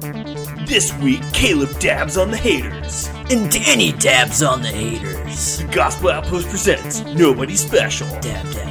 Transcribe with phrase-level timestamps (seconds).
[0.00, 3.08] This week, Caleb dabs on the haters.
[3.30, 5.58] And Danny dabs on the haters.
[5.58, 8.08] The Gospel Outpost presents Nobody Special.
[8.20, 8.69] Dab, dab,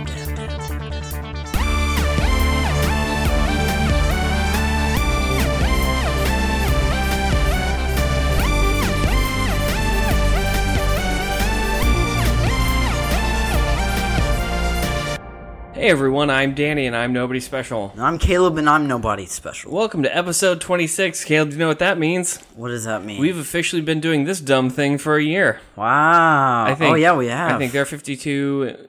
[15.79, 17.93] Hey everyone, I'm Danny and I'm Nobody Special.
[17.97, 19.71] I'm Caleb and I'm nobody special.
[19.71, 21.23] Welcome to episode 26.
[21.23, 22.35] Caleb, do you know what that means?
[22.57, 23.21] What does that mean?
[23.21, 25.61] We've officially been doing this dumb thing for a year.
[25.77, 26.65] wow.
[26.65, 26.91] I think.
[26.91, 27.53] oh yeah, we have.
[27.53, 28.87] I think there are 52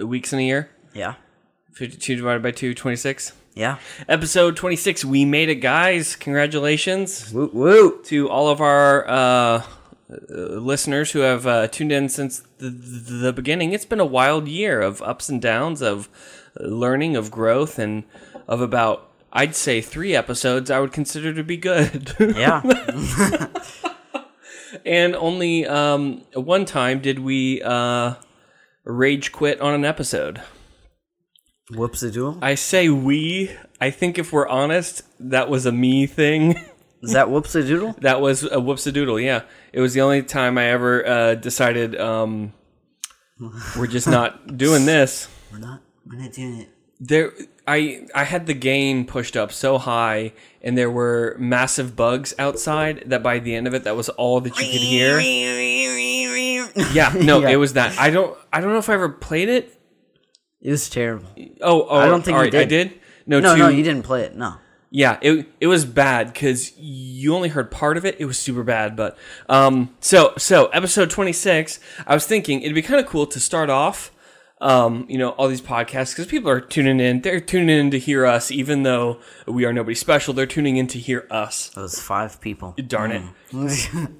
[0.00, 0.70] uh, weeks in a year.
[0.94, 1.16] yeah.
[1.74, 3.32] 52 divided by 2, 26.
[3.54, 3.76] Yeah.
[4.08, 6.16] Episode 26, we made it, guys.
[6.16, 8.04] Congratulations Woot woot.
[8.04, 9.62] to all of our uh, uh,
[10.28, 13.72] listeners who have uh, tuned in since the, the, the beginning.
[13.72, 16.08] It's been a wild year of ups and downs, of
[16.58, 18.04] uh, learning, of growth, and
[18.48, 22.14] of about, I'd say, three episodes I would consider to be good.
[22.20, 22.62] Yeah.
[24.86, 28.14] and only um, one time did we uh,
[28.84, 30.42] rage quit on an episode.
[31.70, 32.38] Whoops a doodle.
[32.42, 33.50] I say we.
[33.80, 36.56] I think if we're honest, that was a me thing.
[37.02, 37.94] Is that whoops a doodle?
[38.00, 39.18] that was a whoops a doodle.
[39.18, 39.42] Yeah,
[39.72, 42.52] it was the only time I ever uh, decided um,
[43.76, 45.28] we're just not doing this.
[45.52, 45.80] We're not.
[46.06, 46.68] We're not doing it.
[47.00, 47.32] There,
[47.66, 53.04] I I had the gain pushed up so high, and there were massive bugs outside
[53.06, 55.18] that by the end of it, that was all that you could hear.
[56.94, 57.50] Yeah, no, Yeah.
[57.50, 57.98] it was that.
[57.98, 59.78] I don't I don't know if I ever played it.
[60.60, 61.28] It was terrible.
[61.60, 62.90] Oh, oh I don't think you right, I did.
[62.90, 63.00] did.
[63.26, 64.34] No, No, to- no, you didn't play it.
[64.36, 64.54] No.
[64.94, 68.16] Yeah, it it was bad because you only heard part of it.
[68.18, 69.16] It was super bad, but
[69.48, 71.80] um, so so episode twenty six.
[72.06, 74.12] I was thinking it'd be kind of cool to start off,
[74.60, 77.22] um, you know, all these podcasts because people are tuning in.
[77.22, 80.34] They're tuning in to hear us, even though we are nobody special.
[80.34, 81.70] They're tuning in to hear us.
[81.70, 82.74] Those five people.
[82.86, 83.22] Darn it.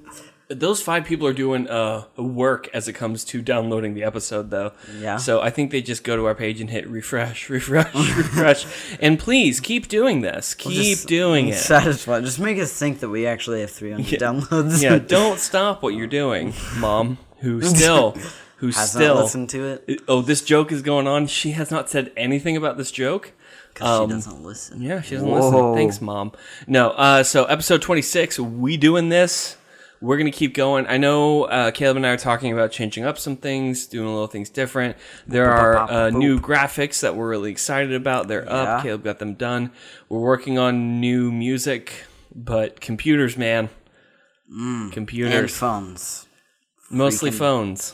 [0.53, 4.71] Those five people are doing uh, work as it comes to downloading the episode, though.
[4.99, 5.17] Yeah.
[5.17, 8.65] So I think they just go to our page and hit refresh, refresh, refresh.
[8.99, 10.53] And please keep doing this.
[10.53, 11.55] Keep Just doing it.
[11.55, 12.21] Satisfy.
[12.21, 14.81] Just make us think that we actually have 300 downloads.
[14.81, 17.17] yeah, don't stop what you're doing, mom.
[17.39, 18.15] Who still,
[18.57, 19.15] who Has still?
[19.15, 20.01] listened to it.
[20.07, 21.27] Oh, this joke is going on.
[21.27, 23.33] She has not said anything about this joke.
[23.73, 24.81] Because she doesn't listen.
[24.83, 25.39] Yeah, she doesn't Whoa.
[25.39, 25.75] listen.
[25.75, 26.31] Thanks, mom.
[26.67, 26.91] No.
[26.91, 29.57] Uh, so episode 26, we doing this.
[30.03, 30.85] We're gonna keep going.
[30.87, 34.11] I know uh, Caleb and I are talking about changing up some things, doing a
[34.11, 34.97] little things different.
[35.25, 38.27] There are uh, new graphics that we're really excited about.
[38.27, 38.51] They're Yeah.
[38.51, 38.83] up.
[38.83, 39.71] Caleb got them done.
[40.09, 42.03] We're working on new music,
[42.35, 43.69] but computers, man,
[44.49, 46.27] And computers, phones.
[46.91, 47.93] mostly freaking- phones.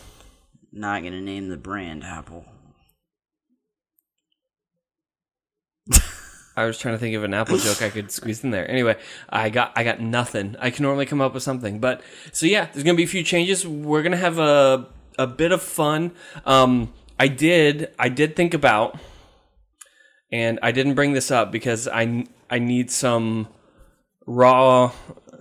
[0.72, 2.46] Not gonna name the brand Apple.
[6.60, 8.70] I was trying to think of an Apple joke I could squeeze in there.
[8.70, 8.96] Anyway,
[9.30, 10.56] I got I got nothing.
[10.60, 13.24] I can normally come up with something, but so yeah, there's gonna be a few
[13.24, 13.66] changes.
[13.68, 14.88] We're gonna have a
[15.18, 16.12] a bit of fun.
[16.46, 18.98] Um, I did I did think about,
[20.32, 23.48] and I didn't bring this up because I I need some
[24.26, 24.92] raw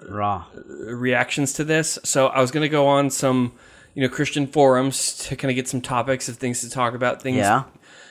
[0.09, 0.47] Raw.
[0.87, 1.99] reactions to this.
[2.05, 3.53] So I was gonna go on some
[3.95, 7.21] you know Christian forums to kind of get some topics of things to talk about.
[7.23, 7.65] Things Yeah.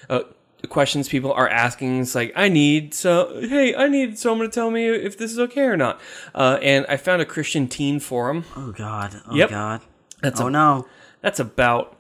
[0.10, 0.22] uh,
[0.70, 2.00] questions people are asking.
[2.02, 5.40] It's like, I need so, hey, I need someone to tell me if this is
[5.40, 6.02] okay or not.
[6.34, 8.46] Uh, and I found a Christian teen forum.
[8.56, 9.22] Oh God.
[9.28, 9.50] Oh Yep.
[9.50, 9.82] God.
[10.22, 10.88] That's oh a- no.
[11.22, 11.94] That's about.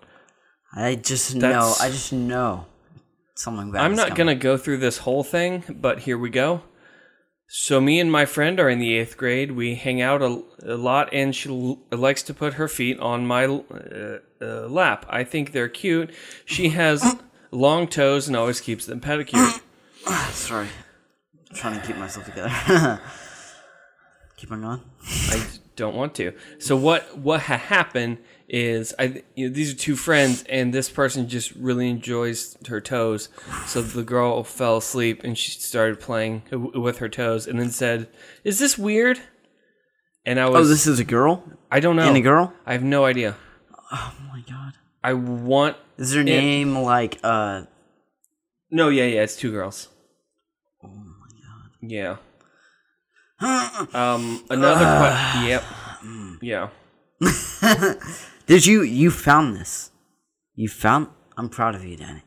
[0.75, 1.73] I just know.
[1.79, 2.65] I just know
[3.35, 3.83] something bad.
[3.83, 4.17] I'm is not coming.
[4.17, 6.61] gonna go through this whole thing, but here we go.
[7.49, 9.51] So me and my friend are in the eighth grade.
[9.51, 13.25] We hang out a, a lot, and she l- likes to put her feet on
[13.25, 15.05] my uh, uh, lap.
[15.09, 16.11] I think they're cute.
[16.43, 17.15] She has
[17.51, 19.49] long toes and always keeps them pedicured.
[20.31, 20.67] Sorry.
[21.49, 23.01] I'm trying to keep myself together.
[24.37, 24.81] keep on going.
[25.29, 26.33] I don't want to.
[26.59, 28.17] So what what ha- happened
[28.49, 32.81] is I you know, these are two friends and this person just really enjoys her
[32.81, 33.29] toes.
[33.67, 37.71] So the girl fell asleep and she started playing w- with her toes and then
[37.71, 38.09] said,
[38.43, 39.19] "Is this weird?"
[40.25, 42.07] And I oh, was, Oh, this is a girl I don't know.
[42.07, 42.53] and a girl.
[42.65, 43.37] I have no idea.
[43.91, 44.73] Oh my God.
[45.07, 47.63] I want Is her name like uh?
[48.69, 49.87] No, yeah, yeah, it's two girls.
[50.83, 51.71] Oh my God.
[51.81, 52.17] Yeah.
[53.93, 54.83] Um another
[55.33, 55.63] que- yep.
[56.41, 56.69] Yeah.
[58.47, 59.91] Did you you found this?
[60.55, 61.07] You found.
[61.37, 62.23] I'm proud of you, Danny.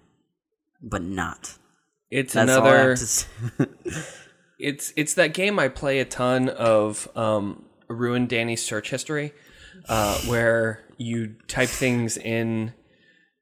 [0.80, 1.58] But not.
[2.10, 2.92] It's That's another
[4.58, 9.34] it's it's that game I play a ton of um ruin Danny's search history
[9.86, 12.74] uh where you type things in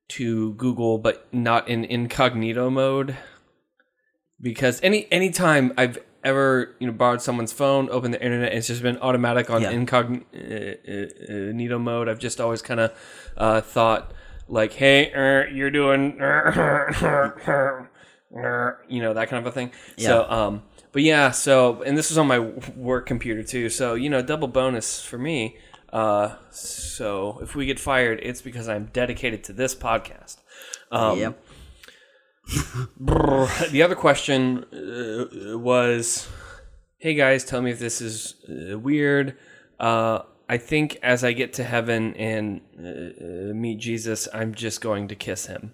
[0.09, 3.17] to Google but not in incognito mode
[4.41, 8.83] because any anytime I've ever you know borrowed someone's phone, opened the internet, it's just
[8.83, 9.71] been automatic on Yeah.
[9.71, 12.09] incognito mode.
[12.09, 12.93] I've just always kind of
[13.37, 14.13] uh, thought
[14.49, 17.91] like, hey, er, you're doing, er,
[18.89, 19.73] you know, that kind of a thing.
[19.97, 20.63] So, um,
[20.93, 23.69] but yeah, so and this was on my work computer too.
[23.69, 25.57] So you know, double bonus for me.
[25.93, 30.37] Uh, so if we get fired, it's because I'm dedicated to this podcast.
[30.90, 31.43] Um, yep.
[33.00, 36.29] the other question uh, was,
[36.99, 39.37] "Hey guys, tell me if this is uh, weird."
[39.79, 45.08] Uh, I think as I get to heaven and uh, meet Jesus, I'm just going
[45.08, 45.73] to kiss him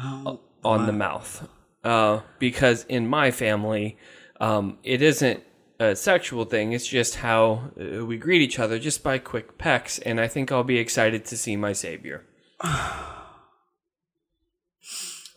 [0.00, 1.48] Oh, on the mouth,
[1.84, 3.96] uh, because in my family,
[4.40, 5.44] um, it isn't
[5.80, 6.72] a sexual thing.
[6.72, 10.52] It's just how uh, we greet each other, just by quick pecks, and I think
[10.52, 12.26] I'll be excited to see my savior.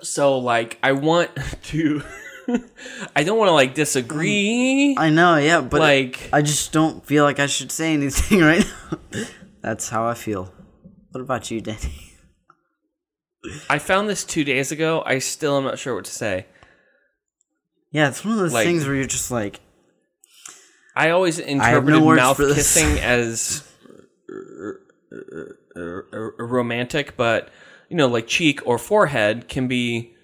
[0.02, 1.32] so, like, I want
[1.64, 2.04] to.
[3.16, 4.96] I don't want to like disagree.
[5.00, 8.66] I know, yeah, but like, I just don't feel like I should say anything right
[8.92, 9.24] now.
[9.62, 10.54] That's how I feel.
[11.12, 12.12] What about you, Danny?
[13.70, 15.04] I found this two days ago.
[15.06, 16.48] I still am not sure what to say.
[17.92, 19.62] Yeah, it's one of those Like- things where you're just like,
[20.96, 23.64] I always interpreted no mouth kissing as
[25.76, 27.50] romantic, but
[27.90, 30.16] you know, like cheek or forehead can be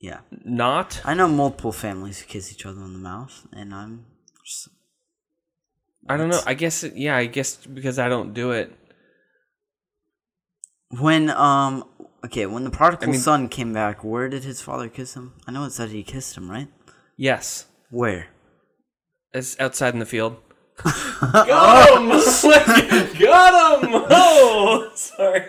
[0.00, 0.20] yeah.
[0.44, 1.00] not.
[1.04, 4.06] I know multiple families who kiss each other on the mouth, and I'm
[4.44, 4.68] just,
[6.08, 6.40] I don't know.
[6.46, 7.16] I guess yeah.
[7.16, 8.72] I guess because I don't do it.
[10.90, 11.84] when um
[12.24, 15.34] okay when the prodigal I mean- son came back, where did his father kiss him?
[15.46, 16.68] I know it said he kissed him, right?
[17.16, 18.26] Yes, Where?
[19.34, 20.36] It's outside in the field.
[20.82, 22.08] Got him!
[23.20, 23.90] Got him!
[24.10, 25.44] Oh, sorry.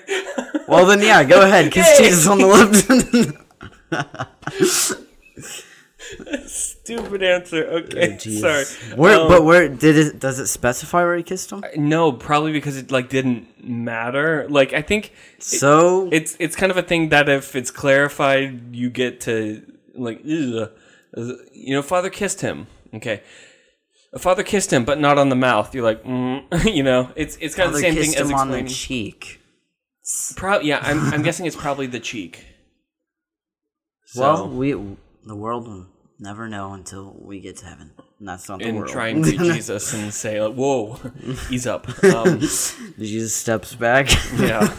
[0.67, 2.05] Well then, yeah, go ahead, kiss Yay!
[2.05, 3.33] Jesus on the lips.
[6.45, 7.65] Stupid answer.
[7.65, 8.65] Okay, Oh, sorry.
[8.95, 9.19] Where?
[9.21, 10.19] Um, but where did it?
[10.19, 11.63] Does it specify where he kissed him?
[11.75, 14.45] No, probably because it like didn't matter.
[14.49, 18.91] Like I think So it's it's kind of a thing that if it's clarified, you
[18.91, 19.63] get to
[19.95, 20.69] like, ugh.
[21.53, 22.67] you know, father kissed him.
[22.93, 23.23] Okay,
[24.15, 25.75] a father kissed him, but not on the mouth.
[25.75, 26.65] You're like, mm.
[26.75, 29.41] you know, it's it's kind of the same thing as on the cheek.
[30.35, 32.43] Pro- yeah, I'm I'm guessing it's probably the cheek.
[34.07, 34.71] So, Well, we
[35.25, 35.87] the world will
[36.19, 38.89] never know until we get to heaven, and that's not the and world.
[38.89, 40.97] try and greet Jesus and say, like, "Whoa,
[41.51, 44.07] ease up." Um, Jesus steps back.
[44.37, 44.73] yeah.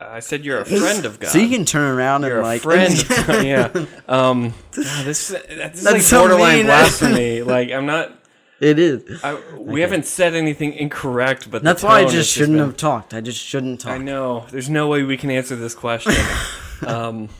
[0.00, 1.30] I said you're a friend of God.
[1.30, 2.94] so you can turn around You're and a like, friend.
[3.46, 3.86] yeah.
[4.06, 6.66] Um, God, this, this is like so borderline mean.
[6.66, 7.42] blasphemy.
[7.42, 8.12] Like I'm not.
[8.60, 9.24] it is.
[9.24, 13.14] I, we haven't said anything incorrect, but That's why I just shouldn't been- have talked.
[13.14, 13.92] I just shouldn't talk.
[13.92, 14.46] I know.
[14.50, 16.12] There's no way we can answer this question.
[16.86, 17.30] um,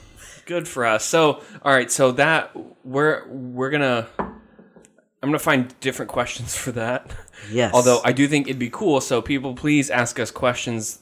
[0.45, 1.05] good for us.
[1.05, 1.91] So, all right.
[1.91, 4.07] So that we're we're gonna.
[4.19, 7.11] I'm gonna find different questions for that.
[7.51, 7.71] Yes.
[7.73, 8.99] Although I do think it'd be cool.
[8.99, 10.99] So people, please ask us questions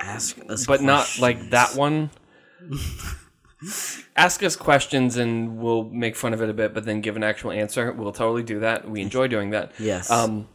[0.00, 2.10] ask us, but not like that one.
[4.16, 7.24] Ask us questions and we'll make fun of it a bit, but then give an
[7.24, 7.92] actual answer.
[7.92, 8.88] We'll totally do that.
[8.88, 9.72] We enjoy doing that.
[9.78, 10.10] Yes.
[10.10, 10.48] Um,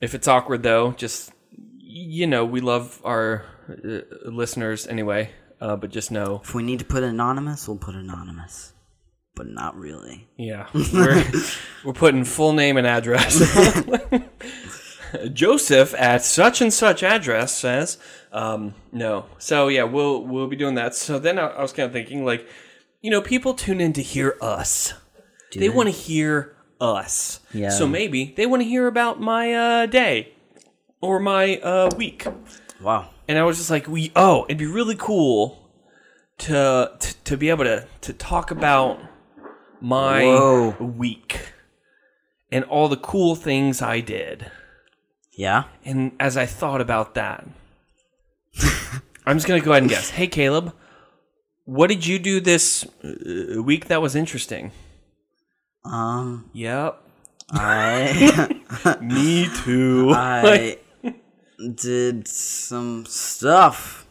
[0.00, 1.32] if it's awkward though, just
[1.78, 5.30] you know, we love our uh, listeners anyway.
[5.60, 8.72] Uh, but just know, If we need to put anonymous, we'll put anonymous,
[9.36, 10.28] but not really.
[10.36, 11.24] yeah, we're
[11.84, 13.40] we're putting full name and address.
[15.32, 17.98] Joseph at such and such address says,
[18.32, 19.26] um, no.
[19.38, 20.94] So yeah, we'll we'll be doing that.
[20.94, 22.46] So then I, I was kind of thinking, like,
[23.00, 24.94] you know, people tune in to hear us.
[25.50, 27.40] Do They want to hear us.
[27.52, 27.70] Yeah.
[27.70, 30.32] So maybe they want to hear about my uh, day
[31.00, 32.26] or my uh, week.
[32.82, 33.10] Wow.
[33.28, 35.70] And I was just like, we oh, it'd be really cool
[36.38, 39.00] to to, to be able to to talk about
[39.80, 40.70] my Whoa.
[40.80, 41.52] week
[42.50, 44.50] and all the cool things I did.
[45.36, 45.64] Yeah.
[45.84, 47.46] And as I thought about that,
[49.26, 50.10] I'm just gonna go ahead and guess.
[50.10, 50.74] Hey, Caleb,
[51.64, 54.72] what did you do this uh, week that was interesting?
[55.84, 56.50] Um.
[56.52, 57.02] Yep,
[57.50, 60.10] I me too.
[60.14, 60.78] I
[61.74, 64.06] did some stuff.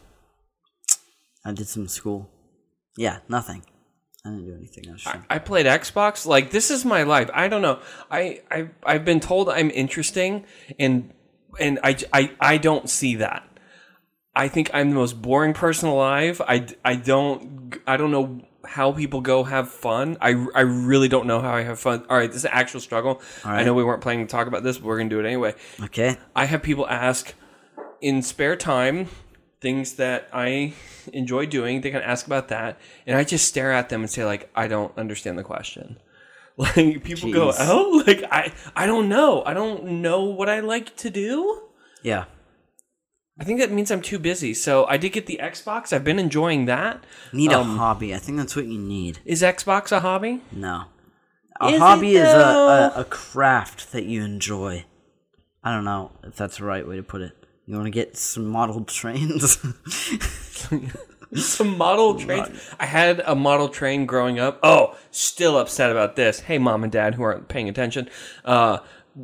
[1.45, 2.29] I did some school.
[2.97, 3.63] Yeah, nothing.
[4.25, 4.85] I didn't do anything.
[4.89, 6.25] I just I played Xbox.
[6.25, 7.29] Like this is my life.
[7.33, 7.79] I don't know.
[8.09, 10.45] I I I've been told I'm interesting,
[10.79, 11.13] and
[11.59, 13.45] and I I I don't see that.
[14.35, 16.41] I think I'm the most boring person alive.
[16.47, 20.17] I I don't I don't know how people go have fun.
[20.21, 22.05] I I really don't know how I have fun.
[22.09, 23.21] All right, this is an actual struggle.
[23.43, 25.53] I know we weren't planning to talk about this, but we're gonna do it anyway.
[25.83, 26.17] okay.
[26.33, 27.33] I have people ask
[27.99, 29.09] in spare time
[29.63, 30.73] things that I
[31.11, 31.81] enjoy doing.
[31.81, 32.77] They can ask about that,
[33.07, 35.97] and I just stare at them and say like, I don't understand the question.
[36.55, 37.55] Like people go, Jeez.
[37.61, 39.41] oh, like I, I don't know.
[39.43, 41.63] I don't know what I like to do.
[42.03, 42.25] Yeah.
[43.39, 44.53] I think that means I'm too busy.
[44.53, 45.91] So I did get the Xbox.
[45.91, 47.03] I've been enjoying that.
[47.31, 48.13] Need a Um, hobby.
[48.13, 49.17] I think that's what you need.
[49.25, 50.41] Is Xbox a hobby?
[50.51, 50.83] No.
[51.59, 54.85] A Is hobby is a, a, a craft that you enjoy.
[55.63, 57.33] I don't know if that's the right way to put it.
[57.65, 59.57] You want to get some model trains?
[61.35, 62.69] Some model trains.
[62.79, 64.59] I had a model train growing up.
[64.61, 66.41] Oh, still upset about this.
[66.41, 68.07] Hey, mom and dad who aren't paying attention.
[68.45, 68.79] Uh,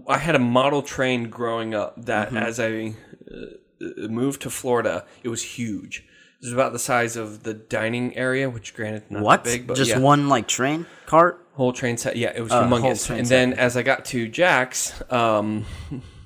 [0.08, 2.96] I had a model train growing up that as I
[3.32, 6.00] uh, moved to Florida, it was huge.
[6.42, 9.44] It was about the size of the dining area, which granted not what?
[9.44, 10.00] big, but Just yeah.
[10.00, 11.46] one like train cart?
[11.54, 12.16] whole train set.
[12.16, 13.10] Yeah, it was whole humongous.
[13.10, 13.36] And set.
[13.36, 15.66] then as I got to Jack's, um,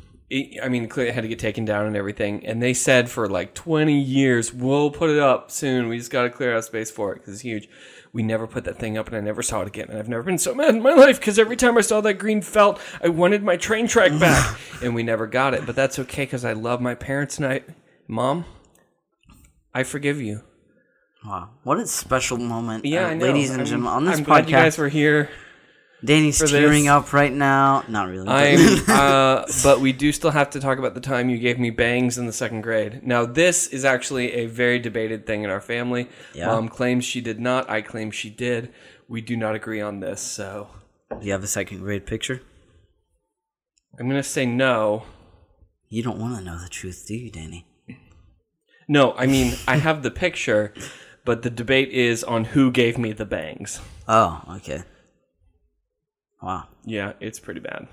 [0.63, 2.45] I mean, clearly it had to get taken down and everything.
[2.45, 5.87] And they said for like 20 years, we'll put it up soon.
[5.87, 7.69] We just got to clear out space for it because it's huge.
[8.13, 9.89] We never put that thing up, and I never saw it again.
[9.89, 12.15] And I've never been so mad in my life because every time I saw that
[12.15, 15.65] green felt, I wanted my train track back, and we never got it.
[15.65, 17.61] But that's okay because I love my parents, and I,
[18.07, 18.45] mom,
[19.73, 20.41] I forgive you.
[21.25, 21.51] Wow.
[21.63, 22.85] What a special moment.
[22.85, 23.25] Yeah, uh, I know.
[23.25, 25.29] Ladies and I'm- gentlemen, on this I'm glad you guys were here.
[26.03, 26.89] Danny's tearing this.
[26.91, 27.83] up right now.
[27.87, 28.25] Not really.
[28.25, 31.57] but- I'm, uh, but we do still have to talk about the time you gave
[31.59, 33.05] me bangs in the second grade.
[33.07, 36.09] Now, this is actually a very debated thing in our family.
[36.33, 36.47] Yeah.
[36.47, 37.69] Mom claims she did not.
[37.69, 38.73] I claim she did.
[39.07, 40.69] We do not agree on this, so
[41.19, 42.41] Do you have a second grade picture?
[43.99, 45.03] I'm gonna say no.
[45.89, 47.67] You don't want to know the truth, do you, Danny?
[48.87, 50.73] No, I mean I have the picture,
[51.25, 53.79] but the debate is on who gave me the bangs.
[54.05, 54.83] Oh, okay.
[56.43, 56.65] Wow.
[56.85, 57.87] Yeah, it's pretty bad.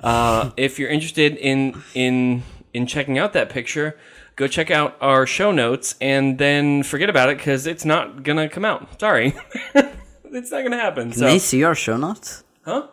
[0.00, 2.42] Uh, if you're interested in in
[2.72, 3.98] in checking out that picture,
[4.36, 8.48] go check out our show notes and then forget about it because it's not gonna
[8.48, 8.98] come out.
[8.98, 9.34] Sorry,
[9.74, 11.10] it's not gonna happen.
[11.10, 12.42] Can so, they see our show notes?
[12.64, 12.86] huh?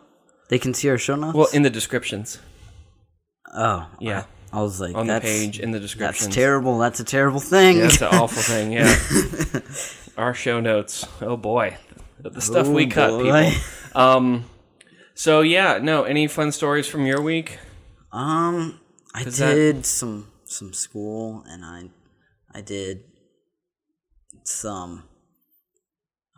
[0.50, 1.34] They can see our show notes?
[1.34, 2.38] Well, in the descriptions.
[3.54, 6.26] oh, Yeah, I was like, on the page in the description.
[6.26, 6.78] That's terrible.
[6.78, 7.76] That's a terrible thing.
[7.78, 8.72] Yeah, that's an awful thing.
[8.72, 8.94] Yeah,
[10.18, 11.06] our show notes.
[11.22, 11.78] Oh boy,
[12.20, 13.50] the stuff we Oh, cut, boy.
[13.52, 14.00] people.
[14.02, 14.44] Um.
[15.18, 16.04] So yeah, no.
[16.04, 17.58] Any fun stories from your week?
[18.12, 18.78] Um,
[19.12, 21.90] I that- did some some school, and I
[22.54, 23.02] I did
[24.44, 25.02] some.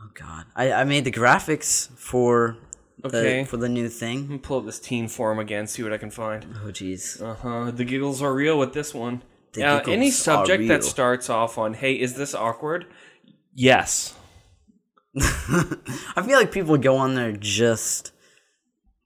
[0.01, 2.57] Oh God, I I made the graphics for
[3.05, 3.41] Okay.
[3.43, 4.21] the for the new thing.
[4.23, 6.47] Let me pull up this teen forum again, see what I can find.
[6.65, 7.21] Oh jeez.
[7.21, 7.71] Uh huh.
[7.73, 9.23] The giggles are real with this one.
[9.53, 9.77] The Yeah.
[9.87, 10.89] Any giggles are subject that real.
[10.97, 12.87] starts off on "Hey, is this awkward?"
[13.55, 14.15] Yes.
[15.21, 18.13] I feel like people go on there just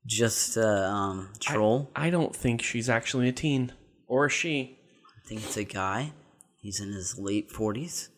[0.07, 1.91] just uh, um troll.
[1.97, 3.73] I don't think she's actually a teen
[4.07, 4.79] or a she.
[5.05, 6.13] I think it's a guy.
[6.57, 8.11] He's in his late forties.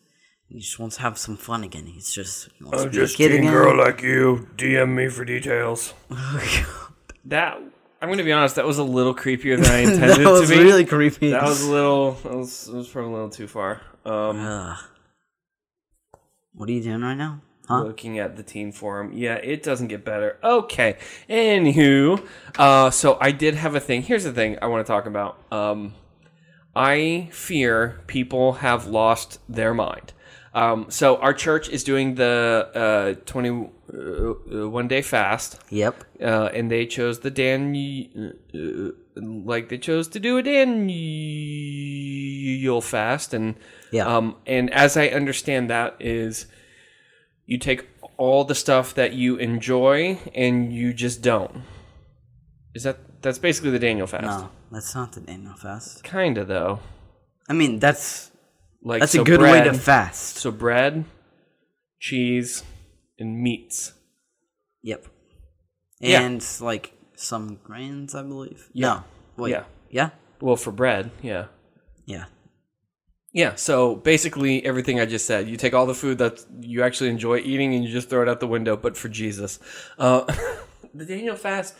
[0.47, 1.85] He just wants to have some fun again.
[1.85, 3.77] He's just he wants to be a kid again.
[3.77, 4.47] like you.
[4.55, 5.93] DM me for details.
[7.25, 7.59] that
[8.01, 8.55] I'm gonna be honest.
[8.55, 10.63] That was a little creepier than I intended that was to be.
[10.63, 11.31] really creepy.
[11.31, 12.11] that was a little.
[12.13, 13.81] That was, that was probably a little too far.
[14.05, 14.77] Um, Ugh.
[16.53, 17.41] What are you doing right now?
[17.67, 17.83] Huh?
[17.83, 19.11] looking at the teen forum.
[19.13, 20.37] Yeah, it doesn't get better.
[20.43, 20.97] Okay.
[21.29, 22.25] Anywho,
[22.57, 24.03] uh, so I did have a thing.
[24.03, 25.37] Here's the thing I want to talk about.
[25.51, 25.93] Um,
[26.75, 30.13] I fear people have lost their mind.
[30.53, 35.59] Um, so our church is doing the uh, 21 day fast.
[35.69, 36.03] Yep.
[36.21, 37.75] Uh, and they chose the Dan,
[38.55, 40.43] uh, like they chose to do a
[41.47, 43.55] Daniel fast, and
[43.91, 44.05] Yeah.
[44.07, 46.45] um, and as I understand that is,
[47.47, 47.87] you take
[48.17, 51.63] all the stuff that you enjoy and you just don't.
[52.75, 54.23] Is that that's basically the Daniel fast?
[54.23, 56.03] No, that's not the Daniel fast.
[56.03, 56.79] Kinda though.
[57.49, 58.29] I mean, that's
[58.83, 60.37] Like that's so a good way to fast.
[60.37, 61.05] So bread,
[61.99, 62.63] cheese,
[63.17, 63.93] and meats.
[64.83, 65.07] Yep.
[65.99, 66.21] Yeah.
[66.21, 68.69] And like some grains, I believe.
[68.75, 69.03] No.
[69.37, 69.51] Wait.
[69.51, 69.63] Yeah.
[69.89, 70.09] Yeah.
[70.39, 71.45] Well, for bread, yeah.
[72.05, 72.25] Yeah.
[73.37, 75.47] Yeah, so basically everything I just said.
[75.47, 78.27] You take all the food that you actually enjoy eating and you just throw it
[78.27, 79.59] out the window, but for Jesus.
[79.99, 80.23] Uh,
[80.95, 81.75] the Daniel fast,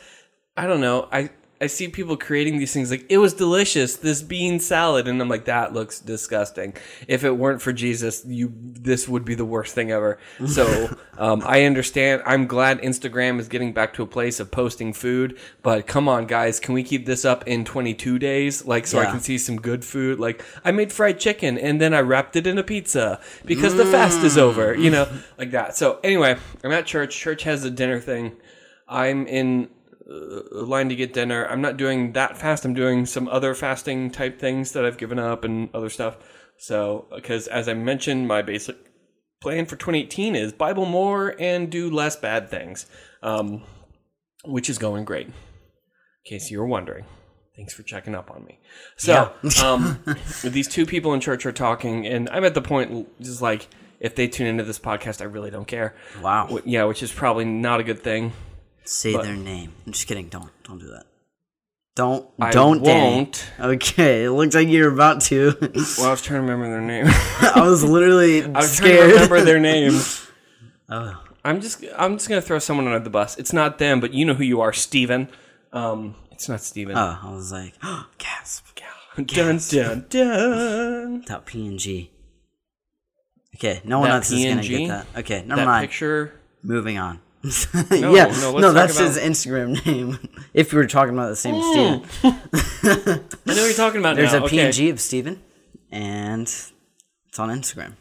[0.56, 1.10] I don't know.
[1.12, 5.08] I, I see people creating these things like, it was delicious, this bean salad.
[5.08, 6.76] And I'm like, that looks disgusting.
[7.08, 10.20] If it weren't for Jesus, you this would be the worst thing ever.
[10.46, 12.22] So um, I understand.
[12.26, 15.38] I'm glad Instagram is getting back to a place of posting food.
[15.64, 18.66] But come on, guys, can we keep this up in 22 days?
[18.66, 20.20] Like, so I can see some good food.
[20.20, 23.86] Like, I made fried chicken and then I wrapped it in a pizza because the
[23.86, 25.76] fast is over, you know, like that.
[25.76, 27.18] So, anyway, I'm at church.
[27.18, 28.36] Church has a dinner thing.
[28.88, 29.70] I'm in
[30.10, 31.46] uh, line to get dinner.
[31.46, 32.66] I'm not doing that fast.
[32.66, 36.18] I'm doing some other fasting type things that I've given up and other stuff.
[36.58, 38.78] So, because as I mentioned, my basic
[39.42, 42.88] plan for 2018 is Bible more and do less bad things,
[43.22, 43.64] um,
[44.46, 45.28] which is going great.
[45.28, 45.34] In
[46.26, 47.06] case you were wondering.
[47.56, 48.60] Thanks for checking up on me.
[48.98, 49.34] So,
[49.64, 50.00] um,
[50.44, 53.68] these two people in church are talking, and I'm at the point just like
[54.00, 55.96] if they tune into this podcast, I really don't care.
[56.22, 56.60] Wow.
[56.66, 58.34] Yeah, which is probably not a good thing.
[58.88, 59.74] Say their name.
[59.86, 60.30] I'm just kidding.
[60.30, 61.06] Don't don't do that.
[61.96, 63.32] Don't I don't Danny.
[63.60, 65.56] Okay, it looks like you're about to.
[65.98, 67.06] Well, I was trying to remember their name.
[67.56, 68.98] I was literally I was scared.
[69.00, 70.28] trying to remember their names.
[70.90, 73.38] oh, I'm just I'm just gonna throw someone under the bus.
[73.38, 75.28] It's not them, but you know who you are, Steven.
[75.74, 76.96] Um, it's not Steven.
[76.96, 77.74] oh, I was like,
[78.18, 78.66] gasp.
[79.26, 81.22] Dun dun dun.
[81.22, 82.10] Dot PNG.
[83.56, 85.08] Okay, no one That else is gonna get that.
[85.18, 85.82] Okay, never That mind.
[85.90, 86.34] picture.
[86.62, 87.20] Moving on.
[87.92, 90.18] No, yeah, no, no, that's about- his Instagram name.
[90.54, 92.04] if we were talking about the same Steven.
[92.24, 94.40] I know what you're talking about There's now.
[94.40, 94.58] a okay.
[94.70, 95.42] PNG of Steven,
[95.92, 96.72] and it's
[97.40, 97.94] on Instagram.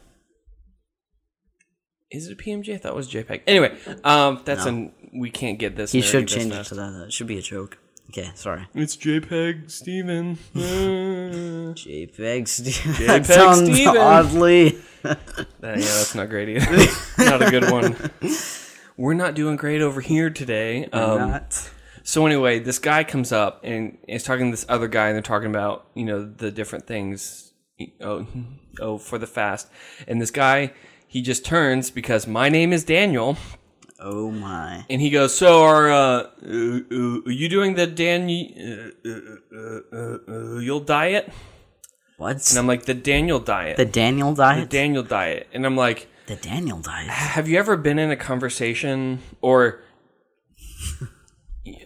[2.11, 2.73] Is it a PMG?
[2.73, 3.41] I thought it was JPEG.
[3.47, 4.69] Anyway, um, that's No.
[4.71, 5.91] an we can't get this.
[5.91, 6.91] He should this change it to that.
[6.91, 7.77] That should be a joke.
[8.09, 8.65] Okay, sorry.
[8.73, 10.37] It's JPEG Steven.
[10.55, 12.93] Uh, JPEG Steven.
[12.93, 13.97] JPEG that sounds Steven.
[13.97, 14.77] oddly.
[15.03, 15.19] that-
[15.61, 16.85] yeah, that's not great either.
[17.17, 17.95] not a good one.
[18.97, 20.85] We're not doing great over here today.
[20.85, 21.69] Um, not.
[22.03, 25.21] So anyway, this guy comes up and is talking to this other guy, and they're
[25.21, 27.51] talking about you know the different things.
[28.01, 28.25] Oh,
[28.81, 29.67] oh, for the fast,
[30.07, 30.73] and this guy
[31.07, 33.37] he just turns because my name is Daniel,
[33.99, 34.85] Oh my.
[34.89, 39.79] and he goes, "So are uh, uh, uh, are you doing the Daniel uh, uh,
[39.93, 41.31] uh, uh, you'll diet?"
[42.17, 42.49] What?
[42.49, 44.69] And I'm like, "The Daniel diet, the Daniel diet?
[44.69, 46.07] the Daniel diet," and I'm like.
[46.27, 47.09] The Daniel diet.
[47.09, 49.81] Have you ever been in a conversation or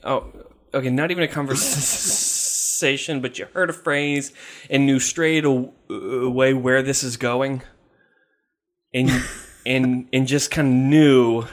[0.03, 0.31] oh
[0.74, 4.33] okay, not even a conversation, but you heard a phrase
[4.69, 7.62] and knew straight away uh, where this is going,
[8.93, 9.10] and
[9.65, 11.45] and and just kind of knew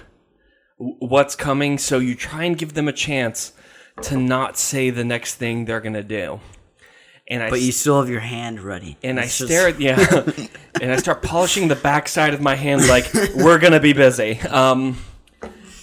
[0.79, 3.53] what's coming, so you try and give them a chance
[4.03, 6.41] to not say the next thing they're gonna do.
[7.31, 8.97] And I But you still have your hand ready.
[9.03, 9.99] and I just- stare at yeah,
[10.81, 14.41] and I start polishing the backside of my hand like we're gonna be busy.
[14.41, 14.97] Um,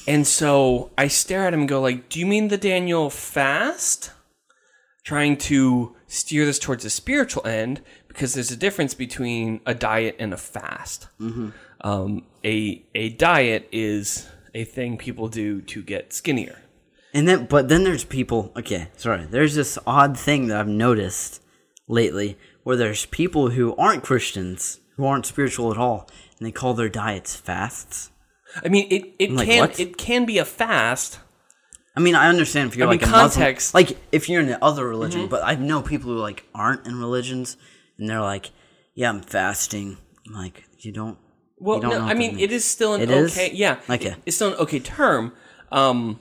[0.08, 4.12] and so I stare at him and go like, "Do you mean the Daniel fast?"
[5.04, 10.16] Trying to steer this towards the spiritual end because there's a difference between a diet
[10.18, 11.08] and a fast.
[11.82, 16.58] Um, a a diet is a thing people do to get skinnier.
[17.16, 18.52] And then, but then there's people.
[18.58, 19.26] Okay, sorry.
[19.26, 21.42] There's this odd thing that I've noticed
[21.88, 26.74] lately, where there's people who aren't Christians, who aren't spiritual at all, and they call
[26.74, 28.12] their diets fasts.
[28.64, 29.80] I mean, it, it like, can what?
[29.80, 31.20] it can be a fast.
[31.98, 34.42] I mean, I understand if you're I mean, like a Muslim- context- like if you're
[34.42, 35.30] in the other religion, Mm-hmm.
[35.30, 37.56] but I know people who like aren't in religions,
[37.98, 38.52] and they're like,
[38.94, 39.98] "Yeah, I'm fasting."
[40.28, 41.18] I'm like, you don't.
[41.60, 43.32] Well, you don't no, I mean, it is still an It is?
[43.38, 43.52] okay.
[43.54, 44.10] Yeah, Okay.
[44.10, 45.32] it- it's still an okay term,
[45.72, 46.20] um,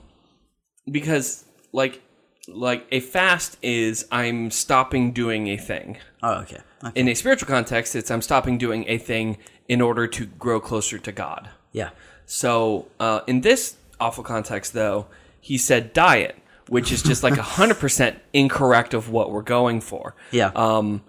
[0.91, 2.01] because like
[2.49, 5.99] like a fast is I'm stopping doing a thing.
[6.23, 6.59] Oh, okay.
[6.83, 7.01] okay.
[7.01, 10.99] In a spiritual context, it's I'm stopping doing a thing in order to grow closer
[10.99, 11.49] to God.
[11.73, 11.91] Yeah.
[12.27, 15.07] So uh, in this awful context, though,
[15.41, 16.37] he said diet,
[16.69, 20.15] which is just like hundred percent incorrect of what we're going for.
[20.31, 20.51] Yeah.
[20.55, 21.03] Um,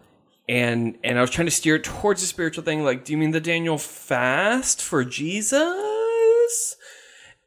[0.47, 2.83] and and I was trying to steer it towards the spiritual thing.
[2.83, 6.77] Like, do you mean the Daniel fast for Jesus?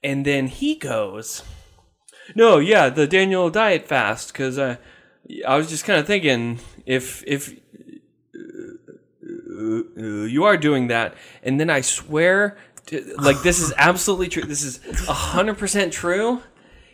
[0.02, 1.42] And then he goes,
[2.34, 4.78] No, yeah, the Daniel diet fast, because I
[5.46, 7.54] I was just kind of thinking if if
[8.34, 14.42] uh, you are doing that, and then I swear, to, like this is absolutely true.
[14.44, 16.42] This is hundred percent true.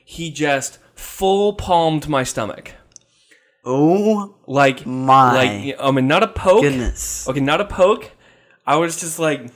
[0.05, 2.73] He just full palmed my stomach
[3.65, 6.63] oh like My like I mean not a poke.
[6.63, 7.29] goodness.
[7.29, 8.11] Okay, not a poke.
[8.67, 9.51] I was just like,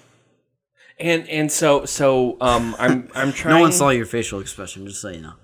[0.98, 3.54] and and so so um I'm I'm trying.
[3.56, 5.34] No one saw your facial expression, just so you know.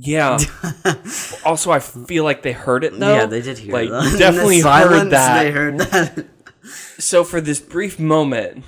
[0.00, 0.38] Yeah.
[1.44, 3.14] also, I feel like they heard it though.
[3.14, 3.90] yeah, they did hear Like it.
[3.90, 4.00] though.
[4.06, 5.42] In the definitely silence, heard that.
[5.42, 6.26] They heard that.
[6.98, 8.64] So for this brief moment,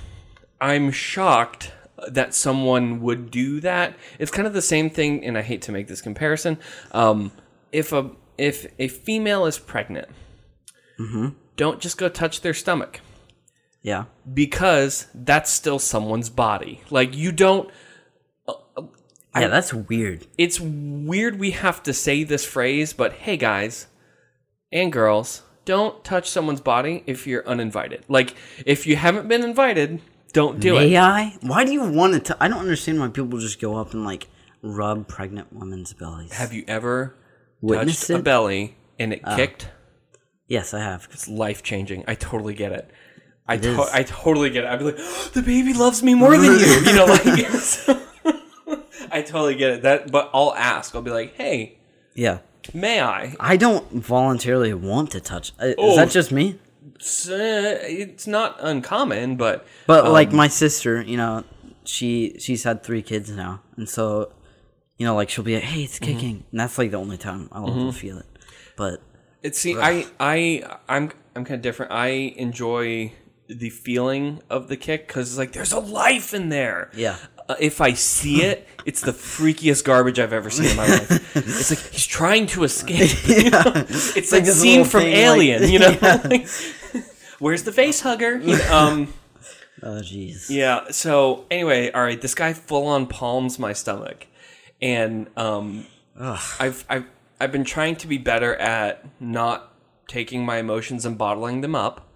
[0.59, 1.71] I'm shocked
[2.07, 3.95] that someone would do that.
[4.19, 6.57] It's kind of the same thing, and I hate to make this comparison.
[6.91, 7.31] Um,
[7.71, 10.07] if a if a female is pregnant,
[10.99, 11.29] Mm-hmm.
[11.55, 12.99] don't just go touch their stomach.
[13.81, 14.05] yeah.
[14.33, 16.81] because that's still someone's body.
[16.89, 17.69] Like you don't
[19.35, 20.27] Yeah, that's weird.
[20.37, 23.87] it's weird we have to say this phrase, but hey guys
[24.71, 28.03] and girls, don't touch someone's body if you're uninvited.
[28.09, 30.01] Like if you haven't been invited,
[30.33, 30.99] don't do May it.
[30.99, 31.37] I?
[31.41, 32.37] Why do you want to?
[32.41, 34.27] I don't understand why people just go up and like
[34.61, 36.33] rub pregnant women's bellies.
[36.33, 37.15] Have you ever
[37.61, 39.69] Witnessed touched a belly and it uh, kicked?
[40.47, 41.07] Yes, I have.
[41.11, 42.03] It's life changing.
[42.07, 42.89] I totally get it.
[43.47, 43.61] I is.
[43.61, 44.67] to- I totally get it.
[44.67, 44.97] I'd be like,
[45.33, 46.65] the baby loves me more than you.
[46.85, 47.23] You know, like
[49.11, 49.81] I totally get it.
[49.83, 50.95] That, but I'll ask.
[50.95, 51.77] I'll be like, hey,
[52.15, 52.39] Yeah.
[52.73, 53.35] may I?
[53.39, 55.53] I don't voluntarily want to touch.
[55.61, 55.95] uh, Is Oh.
[55.95, 56.59] that just me?
[56.95, 61.43] It's, uh, it's not uncommon, but But um, like my sister, you know,
[61.83, 64.31] she she's had three kids now, and so
[64.97, 66.05] you know, like she'll be like, "Hey, it's Mm-hmm.
[66.13, 68.27] kicking," and that's like the only time I'll ever feel it.
[68.77, 69.01] But
[69.41, 71.91] It's see, I I I'm I'm kind of different.
[71.91, 73.13] I enjoy
[73.47, 76.89] the feeling of the kick because it's like there's a life in there.
[76.95, 77.15] Yeah.
[77.51, 81.35] Uh, if I see it, it's the freakiest garbage I've ever seen in my life.
[81.35, 83.11] It's like he's trying to escape.
[83.27, 85.97] It's like, like scene from thing, like- Alien, you know.
[86.23, 86.47] Like,
[87.39, 88.37] Where's the face hugger?
[88.37, 89.13] You know, um,
[89.83, 90.49] oh, jeez.
[90.49, 90.91] yeah.
[90.91, 92.21] So anyway, all right.
[92.21, 94.27] This guy full on palms my stomach,
[94.81, 95.85] and um,
[96.19, 97.05] I've I've
[97.39, 99.73] I've been trying to be better at not
[100.07, 102.07] taking my emotions and bottling them up,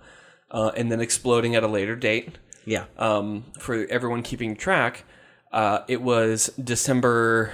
[0.51, 2.37] uh, and then exploding at a later date.
[2.65, 2.85] Yeah.
[2.97, 5.03] Um, for everyone keeping track,
[5.51, 7.53] uh, it was December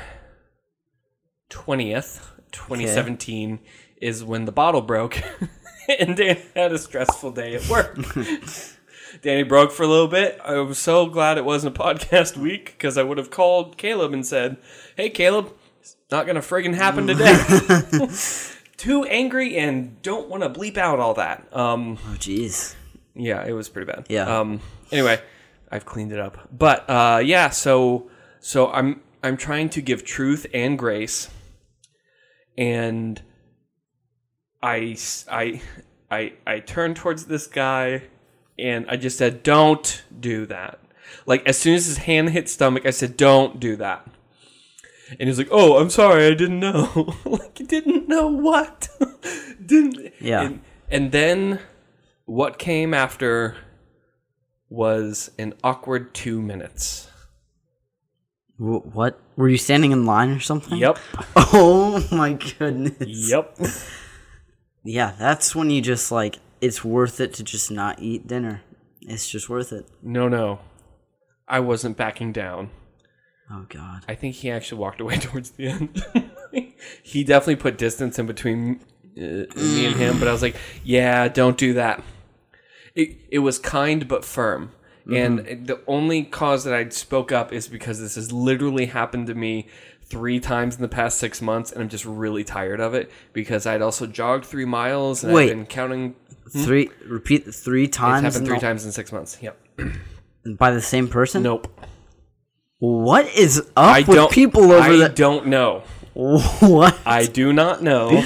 [1.50, 3.60] twentieth, twenty seventeen,
[3.98, 5.22] is when the bottle broke,
[6.00, 7.98] and Dan had a stressful day at work.
[9.22, 10.40] Danny broke for a little bit.
[10.44, 14.14] I was so glad it wasn't a podcast week because I would have called Caleb
[14.14, 14.58] and said,
[14.96, 18.08] "Hey, Caleb, it's not gonna friggin' happen today."
[18.78, 21.46] Too angry and don't want to bleep out all that.
[21.56, 22.74] Um, oh, jeez.
[23.14, 24.08] yeah, it was pretty bad.
[24.10, 24.40] Yeah.
[24.40, 24.60] Um.
[24.92, 25.22] Anyway,
[25.72, 27.50] I've cleaned it up, but uh, yeah.
[27.50, 31.30] So so I'm I'm trying to give truth and grace,
[32.58, 33.22] and
[34.62, 34.98] I
[35.30, 35.62] I
[36.10, 38.04] I I turned towards this guy,
[38.60, 40.80] and I just said, "Don't do that."
[41.26, 44.08] Like as soon as his hand hit stomach, I said, "Don't do that."
[45.20, 48.90] And he's like, "Oh, I'm sorry, I didn't know." like, you didn't know what?
[49.66, 50.14] didn't?
[50.20, 50.42] Yeah.
[50.42, 51.60] And, and then
[52.26, 53.56] what came after
[54.72, 57.10] was an awkward two minutes.
[58.58, 59.20] What?
[59.36, 60.78] Were you standing in line or something?
[60.78, 60.98] Yep.
[61.54, 62.96] Oh my goodness.
[63.30, 63.60] Yep.
[64.84, 68.62] Yeah, that's when you just like it's worth it to just not eat dinner.
[69.02, 69.90] It's just worth it.
[70.02, 70.60] No, no.
[71.48, 72.70] I wasn't backing down.
[73.52, 74.06] Oh god.
[74.08, 76.06] I think he actually walked away towards the end.
[77.04, 78.80] he definitely put distance in between
[79.18, 80.56] uh, me and him, but I was like,
[80.86, 82.02] "Yeah, don't do that."
[82.96, 85.16] It it was kind but firm, mm-hmm.
[85.16, 89.36] and the only cause that I spoke up is because this has literally happened to
[89.36, 89.68] me
[90.04, 93.66] three times in the past six months, and I'm just really tired of it because
[93.66, 95.50] I'd also jogged three miles and Wait.
[95.50, 96.16] I've been counting.
[96.52, 96.64] Hmm?
[96.64, 99.38] Three repeat the three It's times happened three the- times in six months.
[99.42, 99.58] Yep.
[100.58, 101.44] by the same person?
[101.44, 101.68] Nope.
[102.80, 104.32] What is up I with don't.
[104.32, 104.82] people over there?
[104.82, 105.10] I there?
[105.10, 105.84] don't know.
[106.14, 107.00] What?
[107.06, 108.22] I do not know.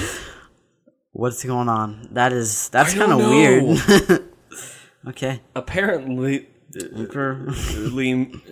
[1.12, 2.08] What's going on?
[2.12, 4.24] That is that's kind of weird.
[5.06, 5.40] okay.
[5.54, 6.48] Apparently,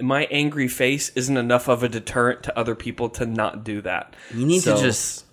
[0.00, 4.14] my angry face isn't enough of a deterrent to other people to not do that.
[4.34, 5.24] You need So, to just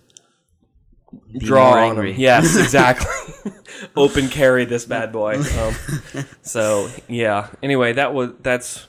[1.39, 2.13] draw on angry.
[2.13, 3.51] Yes, exactly.
[3.95, 5.39] Open carry this bad boy.
[5.39, 5.75] Um,
[6.41, 7.47] so yeah.
[7.63, 8.85] Anyway, that was that's.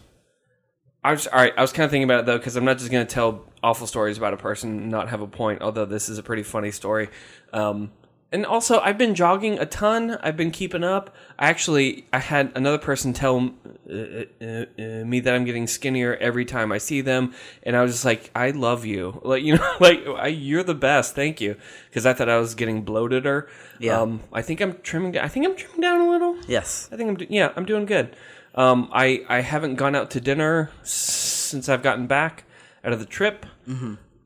[1.02, 1.54] I was all right.
[1.56, 3.46] I was kind of thinking about it though because I'm not just going to tell
[3.62, 5.62] awful stories about a person and not have a point.
[5.62, 7.08] Although this is a pretty funny story.
[7.54, 7.90] Um,
[8.32, 10.16] and also, I've been jogging a ton.
[10.22, 11.14] I've been keeping up.
[11.38, 13.50] I actually, I had another person tell
[13.90, 14.44] uh, uh,
[14.78, 18.04] uh, me that I'm getting skinnier every time I see them, and I was just
[18.04, 21.14] like, "I love you, like you know, like I, you're the best.
[21.14, 21.56] Thank you."
[21.88, 23.48] Because I thought I was getting bloated or,
[23.80, 24.00] Yeah.
[24.00, 25.18] Um, I think I'm trimming.
[25.18, 26.36] I think I'm trimming down a little.
[26.46, 26.88] Yes.
[26.92, 27.16] I think I'm.
[27.16, 28.14] do- Yeah, I'm doing good.
[28.54, 32.44] Um, I I haven't gone out to dinner since I've gotten back
[32.84, 33.46] out of the trip.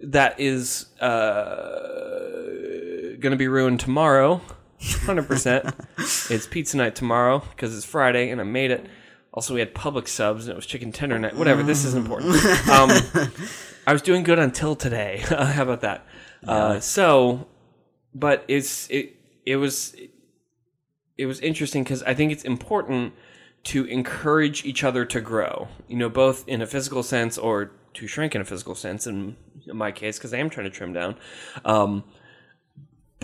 [0.01, 2.64] That is uh,
[3.25, 4.43] going to be ruined tomorrow.
[5.07, 5.75] Hundred percent.
[5.99, 8.87] It's pizza night tomorrow because it's Friday and I made it.
[9.33, 11.35] Also, we had Publix subs and it was chicken tender night.
[11.35, 11.63] Whatever.
[11.63, 12.37] This is important.
[12.71, 12.91] Um,
[13.87, 15.23] I was doing good until today.
[15.29, 16.07] How about that?
[16.47, 17.47] Uh, so,
[18.15, 19.97] but it's it it was
[21.17, 23.15] it was interesting because I think it's important
[23.65, 25.69] to encourage each other to grow.
[25.89, 29.07] You know, both in a physical sense or to shrink in a physical sense.
[29.07, 31.17] In, in my case, because I am trying to trim down,
[31.65, 32.05] um,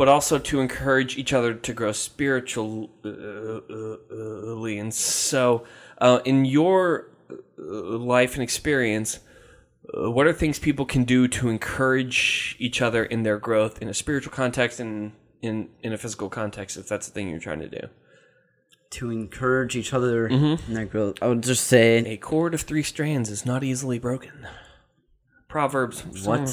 [0.00, 2.88] but also to encourage each other to grow spiritually.
[4.78, 5.64] And so,
[5.98, 7.34] uh, in your uh,
[8.14, 9.20] life and experience.
[9.92, 13.88] Uh, what are things people can do to encourage each other in their growth in
[13.88, 17.58] a spiritual context and in in a physical context if that's the thing you're trying
[17.58, 17.88] to do
[18.90, 20.68] To encourage each other Mm-hmm.
[20.68, 21.16] in their growth.
[21.20, 24.46] I would just say a cord of three strands is not easily broken
[25.48, 26.48] proverbs What?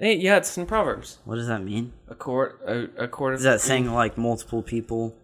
[0.00, 1.18] Hey, yeah, it's in Proverbs.
[1.26, 1.92] What does that mean?
[2.08, 3.40] A court, a, a court of.
[3.40, 5.14] Is that saying like multiple people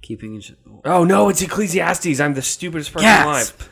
[0.00, 0.54] keeping each?
[0.86, 2.18] Oh no, it's Ecclesiastes.
[2.18, 3.60] I'm the stupidest person Gasp!
[3.60, 3.70] alive.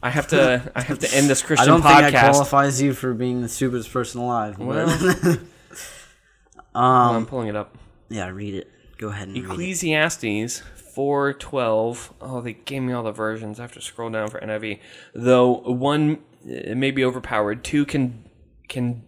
[0.00, 0.70] I have to.
[0.76, 3.48] I have to end this Christian I don't think that qualifies you for being the
[3.48, 4.56] stupidest person alive.
[4.58, 5.38] but- Well,
[6.74, 7.76] um, I'm pulling it up.
[8.08, 8.70] yeah, read it.
[8.98, 9.50] Go ahead and read it.
[9.50, 10.60] Ecclesiastes
[10.94, 12.12] four twelve.
[12.20, 13.58] Oh, they gave me all the versions.
[13.58, 14.78] I have to scroll down for NIV.
[15.16, 18.24] Though one uh, may be overpowered, two can
[18.68, 19.02] can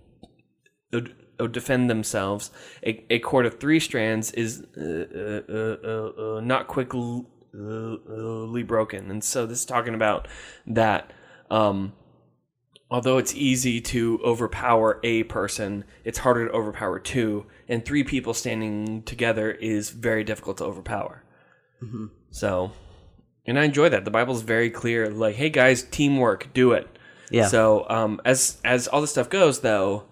[0.95, 2.51] uh, defend themselves.
[2.85, 8.63] A, a cord of three strands is uh, uh, uh, uh, uh, not quickly uh,
[8.65, 10.29] broken, and so this is talking about
[10.67, 11.13] that.
[11.51, 11.93] Um,
[12.91, 18.35] although it's easy to overpower a person, it's harder to overpower two, and three people
[18.35, 21.25] standing together is very difficult to overpower.
[22.31, 22.73] So,
[23.47, 24.05] and I enjoy that.
[24.05, 26.89] The Bible's very clear, like, "Hey guys, teamwork, do it."
[27.31, 27.49] Yeah.
[27.49, 30.05] So, um, as as all this stuff goes, though,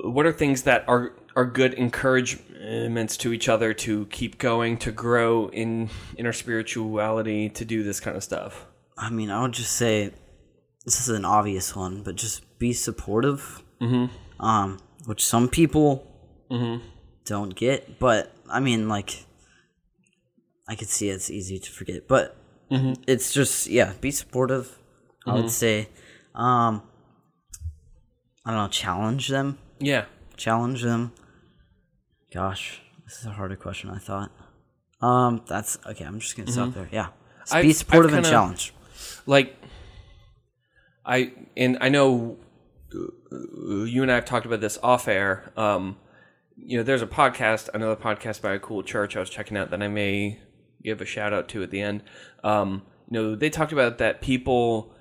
[0.00, 4.92] what are things that are are good encouragements to each other to keep going, to
[4.92, 8.66] grow in in our spirituality, to do this kind of stuff?
[8.96, 10.12] I mean, I would just say
[10.84, 13.62] this is an obvious one, but just be supportive.
[13.80, 14.44] Mm-hmm.
[14.44, 16.06] Um, which some people
[17.24, 19.24] don't get, but I mean, like,
[20.68, 22.36] I could see it's easy to forget, but
[22.70, 24.76] it's just yeah, be supportive.
[25.26, 25.88] I would say,
[26.34, 26.82] um,
[28.44, 30.04] I don't know, challenge them, Yeah.
[30.36, 31.12] challenge them.
[32.32, 33.90] Gosh, this is a harder question.
[33.90, 34.30] I thought.
[35.00, 36.04] Um, that's okay.
[36.04, 36.88] I'm just gonna stop there.
[36.92, 37.08] Yeah,
[37.50, 38.74] I've- be supportive and kinda- challenge.
[39.26, 39.56] like
[41.04, 42.36] I and I know
[42.94, 45.52] uh, you and I have talked about this off air.
[45.56, 45.96] Um,
[46.56, 49.70] you know, there's a podcast, another podcast by a cool church I was checking out
[49.70, 50.40] that I may
[50.82, 52.02] give a shout out to at the end.
[52.44, 54.92] Um, you know, they talked about that people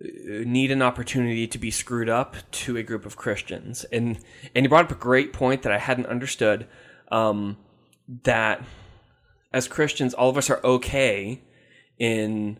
[0.00, 4.18] need an opportunity to be screwed up to a group of Christians, and
[4.54, 6.66] and he brought up a great point that I hadn't understood.
[7.10, 7.56] Um,
[8.24, 8.62] that
[9.52, 11.42] as Christians, all of us are okay
[11.98, 12.58] in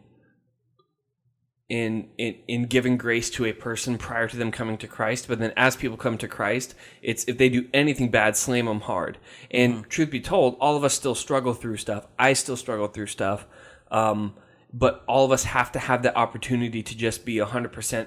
[1.68, 5.38] in, in in giving grace to a person prior to them coming to Christ, but
[5.38, 9.18] then as people come to Christ, it's if they do anything bad, slam them hard.
[9.51, 12.07] And truth be told, all of us still struggle through stuff.
[12.18, 13.46] I still struggle through stuff.
[13.90, 14.35] Um,
[14.72, 18.07] but all of us have to have that opportunity to just be 100%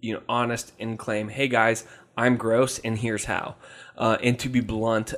[0.00, 3.54] you know honest and claim hey guys i'm gross and here's how
[3.96, 5.14] uh, and to be blunt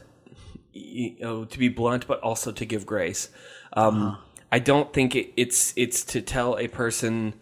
[0.74, 3.30] you know, to be blunt, but also to give grace.
[3.72, 4.18] Um,
[4.52, 7.34] I don't think it, it's it's to tell a person,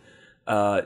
[0.46, 0.82] uh,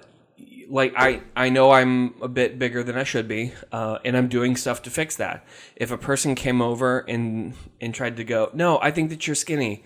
[0.69, 4.29] like I I know I'm a bit bigger than I should be, uh, and I'm
[4.29, 5.45] doing stuff to fix that.
[5.75, 9.37] If a person came over and and tried to go, no, I think that you're
[9.37, 9.85] skinny.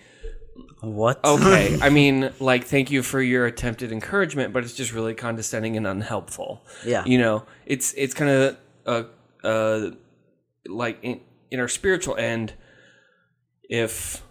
[0.81, 1.23] What?
[1.23, 5.77] Okay, I mean, like, thank you for your attempted encouragement, but it's just really condescending
[5.77, 6.65] and unhelpful.
[6.85, 7.03] Yeah.
[7.05, 9.03] you know, it's it's kind of uh
[9.45, 9.91] uh
[10.67, 12.53] like in, in our spiritual end,
[13.63, 14.23] if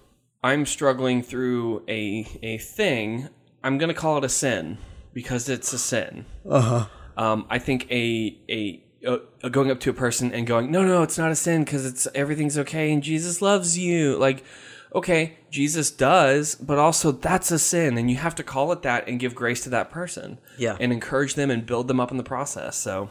[0.42, 3.28] I'm struggling through a a thing,
[3.62, 4.78] I'm gonna call it a sin
[5.12, 6.26] because it's a sin.
[6.48, 6.86] Uh huh.
[7.16, 11.02] Um, I think a a uh, going up to a person and going, no, no,
[11.02, 14.16] it's not a sin because it's everything's okay and Jesus loves you.
[14.16, 14.44] Like,
[14.94, 19.06] okay, Jesus does, but also that's a sin, and you have to call it that
[19.08, 20.38] and give grace to that person.
[20.58, 20.76] Yeah.
[20.80, 22.76] and encourage them and build them up in the process.
[22.76, 23.08] So,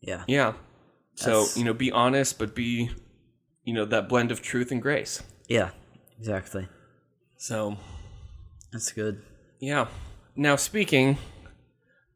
[0.00, 0.24] yeah.
[0.26, 0.54] yeah.
[1.14, 2.90] So That's- you know, be honest, but be,
[3.64, 5.22] you know, that blend of truth and grace.
[5.48, 5.70] Yeah.
[6.18, 6.68] Exactly.
[7.36, 7.76] So
[8.72, 9.22] That's good.
[9.60, 9.86] yeah.
[10.36, 11.18] Now speaking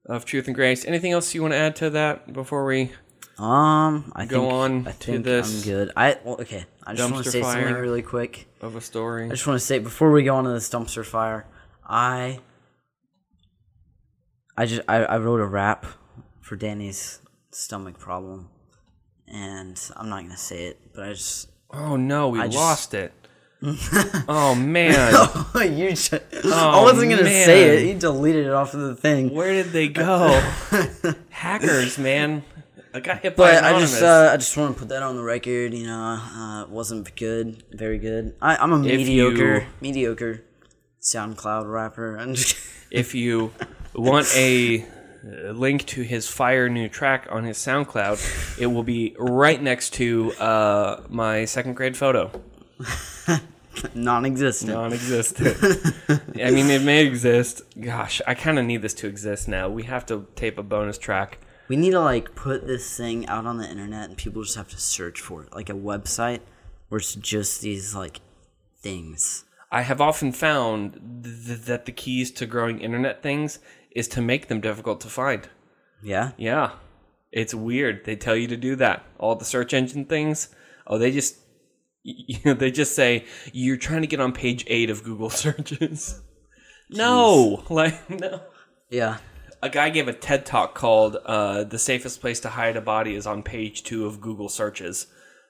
[0.06, 2.92] of truth and grace, anything else you want to add to that before we?
[3.38, 5.92] Um, I Go think, on I to think this I'm good.
[5.96, 6.66] I well, okay.
[6.86, 8.46] I just want to say something really quick.
[8.60, 9.26] Of a story.
[9.26, 11.44] I just want to say before we go on to this dumpster fire,
[11.84, 12.38] I
[14.56, 15.84] I just I, I wrote a rap
[16.40, 17.20] for Danny's
[17.50, 18.50] stomach problem,
[19.26, 22.94] and I'm not gonna say it, but I just Oh no, we I just- lost
[22.94, 23.12] it.
[24.28, 24.94] oh man,
[25.72, 27.86] you just, I wasn't gonna say it.
[27.86, 29.32] You deleted it off of the thing.
[29.34, 30.28] where did they go?
[31.30, 32.44] Hackers, man.
[32.94, 35.16] I got hit by But I just uh, I just want to put that on
[35.16, 35.74] the record.
[35.74, 38.36] You know, uh, it wasn't good, very good.
[38.40, 40.44] I, I'm a If mediocre, you- mediocre
[41.02, 42.16] SoundCloud rapper.
[42.90, 43.50] If you
[43.92, 49.16] want a uh, link to his fire new track on his SoundCloud, it will be
[49.18, 52.30] right next to uh, my second grade photo.
[53.96, 54.70] non-existent.
[54.72, 55.56] Non-existent.
[56.40, 57.62] I mean, it may exist.
[57.80, 59.68] Gosh, I kind of need this to exist now.
[59.68, 61.38] We have to tape a bonus track.
[61.68, 64.68] We need to like put this thing out on the internet, and people just have
[64.70, 66.40] to search for it, like a website
[66.88, 68.20] where it's just these like
[68.80, 69.44] things.
[69.72, 73.58] I have often found th- that the keys to growing internet things
[73.90, 75.48] is to make them difficult to find.
[76.02, 76.72] Yeah, Yeah.
[77.32, 78.04] It's weird.
[78.04, 79.04] They tell you to do that.
[79.18, 80.54] All the search engine things.
[80.86, 81.38] Oh, they just
[82.04, 86.20] you know, they just say you're trying to get on page eight of Google searches.
[86.90, 88.40] No, like no.
[88.90, 89.16] Yeah.
[89.64, 93.14] A guy gave a TED talk called uh, "The Safest Place to Hide a Body
[93.14, 95.06] is on page two of Google searches."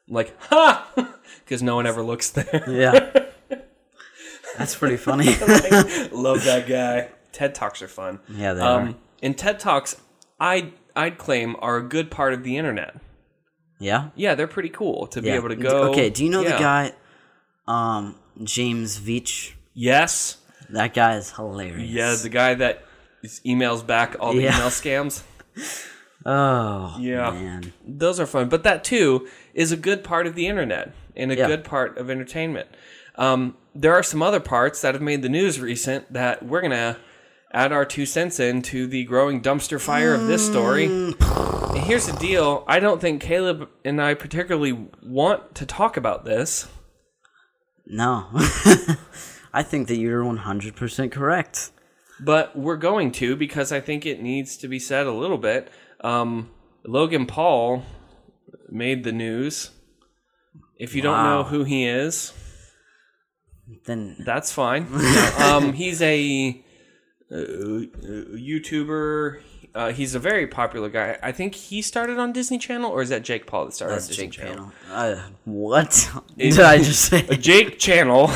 [0.07, 0.87] I'm like, ha,
[1.45, 2.65] because no one ever looks there.
[2.71, 3.23] Yeah.
[4.57, 5.25] That's pretty funny.
[6.13, 7.09] Love that guy.
[7.33, 8.21] TED talks are fun.
[8.29, 8.95] Yeah, they um, are.
[9.21, 9.97] And TED talks,
[10.39, 12.95] I I'd claim are a good part of the internet.
[13.81, 14.11] Yeah.
[14.15, 15.91] Yeah, they're pretty cool to be able to go.
[15.91, 16.53] Okay, do you know Yeah.
[16.53, 16.93] the guy
[17.67, 19.55] um James Veitch?
[19.73, 20.37] Yes.
[20.71, 21.91] That guy is hilarious.
[21.91, 22.84] Yeah, the guy that
[23.45, 24.55] emails back all the Yeah.
[24.57, 25.23] email scams.
[26.27, 27.31] Oh, Yeah.
[27.33, 27.75] man.
[27.87, 31.37] Those are fun, but that too is a good part of the internet and a
[31.37, 31.47] Yeah.
[31.47, 32.67] good part of entertainment.
[33.17, 36.97] Um, there are some other parts that have made the news recent that we're gonna
[37.53, 40.87] add our two cents into the growing dumpster fire of this story.
[40.87, 41.15] And
[41.77, 46.69] here's the deal: I don't think Caleb and I particularly want to talk about this.
[47.87, 48.29] No.
[49.53, 51.71] I think that you're 100% correct.
[52.21, 55.71] But we're going to because I think it needs to be said a little bit.
[56.01, 56.51] Um,
[56.85, 57.83] Logan Paul
[58.69, 59.71] made the news.
[60.79, 62.33] If you don't know who he is,
[63.87, 64.87] Then that's fine.
[65.39, 66.63] um, he's a,
[67.31, 67.87] uh, uh,
[68.37, 69.41] YouTuber.
[69.75, 71.19] Uh, he's a very popular guy.
[71.21, 74.05] I think he started on Disney Channel, or is that Jake Paul that started that's
[74.05, 74.73] on Disney Jake Channel?
[74.89, 75.19] Panel.
[75.19, 77.23] Uh, what did I just say?
[77.39, 78.31] Jake Channel.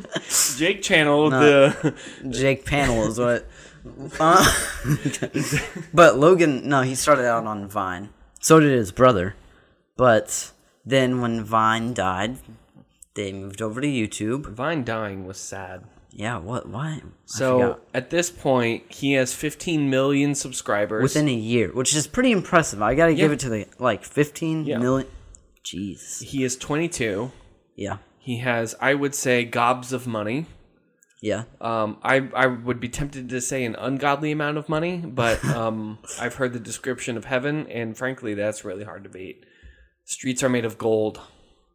[0.56, 1.28] Jake Channel.
[1.28, 1.94] The
[2.30, 3.46] Jake Panel is what.
[4.18, 4.44] Uh,
[5.92, 8.08] but Logan, no, he started out on Vine.
[8.40, 9.34] So did his brother.
[9.96, 10.52] But
[10.86, 12.38] then when Vine died,
[13.12, 14.46] they moved over to YouTube.
[14.46, 15.84] Vine dying was sad.
[16.10, 16.68] Yeah, what?
[16.68, 17.02] Why?
[17.26, 21.02] So at this point, he has 15 million subscribers.
[21.02, 22.80] within a year, which is pretty impressive.
[22.82, 23.34] I gotta give Yeah.
[23.34, 24.78] it to the like fifteen Yeah.
[24.78, 25.08] million.
[25.64, 26.22] Jeez.
[26.22, 27.30] he is 22.
[27.76, 27.98] Yeah.
[28.18, 30.46] He has, I would say, gobs of money.
[31.20, 31.44] Yeah.
[31.60, 35.98] Um, I I would be tempted to say an ungodly amount of money, but um,
[36.18, 39.44] I've heard the description of heaven, and frankly, that's really hard to beat.
[40.04, 41.20] Streets are made of gold.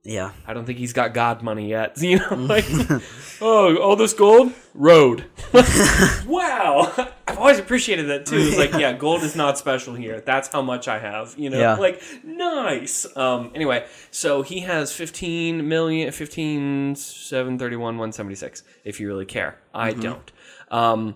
[0.05, 0.31] Yeah.
[0.45, 1.97] I don't think he's got God money yet.
[2.01, 2.65] You know, like,
[3.41, 5.25] oh, all this gold, road.
[6.27, 6.91] wow,
[7.27, 8.37] I've always appreciated that too.
[8.37, 10.19] It's like, yeah, gold is not special here.
[10.19, 11.35] That's how much I have.
[11.37, 11.75] You know, Yeah.
[11.75, 13.05] like nice.
[13.15, 18.63] Um, anyway, so he has 15 million, 15, 731, 176.
[18.83, 20.31] If you really care, I don't.
[20.69, 21.15] Um,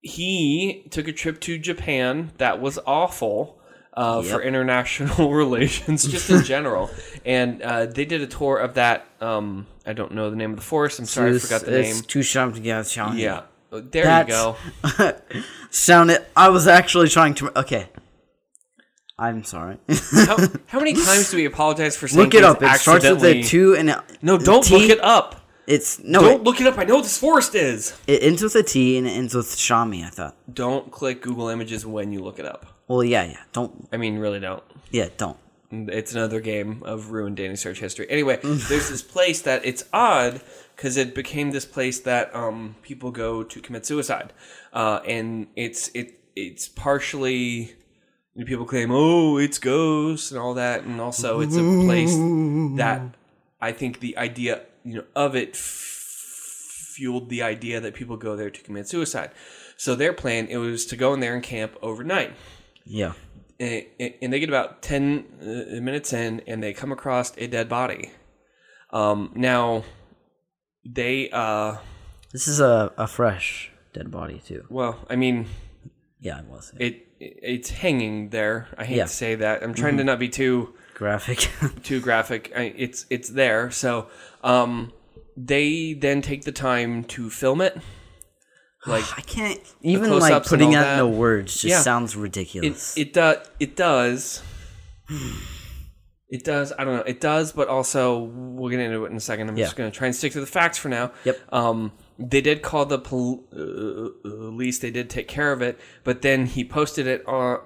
[0.00, 3.60] he took a trip to Japan that was awful
[3.94, 6.90] uh, for international relations, just in general.
[7.24, 9.06] And uh, they did a tour of that.
[9.20, 10.98] Um, I don't know the name of the forest.
[10.98, 12.02] I'm sorry, I forgot the it's name.
[12.04, 12.22] To
[12.60, 15.16] get Yeah, there That's- you go.
[15.70, 16.26] Sounded.
[16.36, 17.56] I was actually trying to.
[17.60, 17.88] Okay.
[19.18, 19.78] I'm sorry.
[19.88, 22.60] How, how many times do we apologize for saying look it up.
[22.60, 24.74] It starts with a two and a, No, don't T.
[24.76, 25.48] look it up.
[25.68, 26.22] It's no.
[26.22, 26.76] Don't It, look it up.
[26.76, 27.96] I know what this forest is.
[28.08, 30.04] it ends with a T and it ends with Shami.
[30.04, 30.34] I thought.
[30.52, 32.66] Don't click Google Images when you look it up.
[32.92, 33.40] Well, yeah, yeah.
[33.54, 33.88] Don't.
[33.90, 34.62] I mean, really don't.
[34.90, 35.38] Yeah, don't.
[35.70, 38.06] It's another game of ruined dating search history.
[38.10, 40.42] Anyway, there's this place that it's odd
[40.76, 44.34] because it became this place that um, people go to commit suicide,
[44.74, 47.72] uh, and it's it it's partially
[48.34, 52.14] you know, people claim oh it's ghosts and all that, and also it's a place
[52.76, 53.00] that
[53.58, 58.36] I think the idea you know of it f- fueled the idea that people go
[58.36, 59.30] there to commit suicide.
[59.78, 62.32] So their plan it was to go in there and camp overnight
[62.84, 63.12] Yeah.
[63.60, 63.84] and,
[64.20, 68.10] and they get about 10 uh, minutes in and they come across a dead body
[68.90, 69.84] um, now
[70.84, 71.76] they uh,
[72.32, 74.64] This is a, a fresh dead body too.
[74.68, 75.46] well i mean
[76.20, 79.04] Yeah, it was it it's hanging there i hate Yeah.
[79.04, 81.48] to say that i'm trying to not be too graphic.
[81.84, 84.08] too graphic I, it's it's there so
[84.42, 84.92] um,
[85.36, 87.76] they then take the time to film it
[88.86, 91.16] like I can't even like putting that into that.
[91.18, 91.52] words.
[91.54, 91.80] Just Yeah.
[91.80, 92.96] sounds ridiculous.
[92.96, 94.42] it does it does
[96.28, 99.20] it does i don't know it does but also we'll get into it in a
[99.20, 99.64] second i'm Yeah.
[99.66, 101.40] just going to try and stick to the facts for now Yep.
[101.52, 106.22] um they did call the pol- uh, police they did take care of it but
[106.22, 107.60] then he posted it on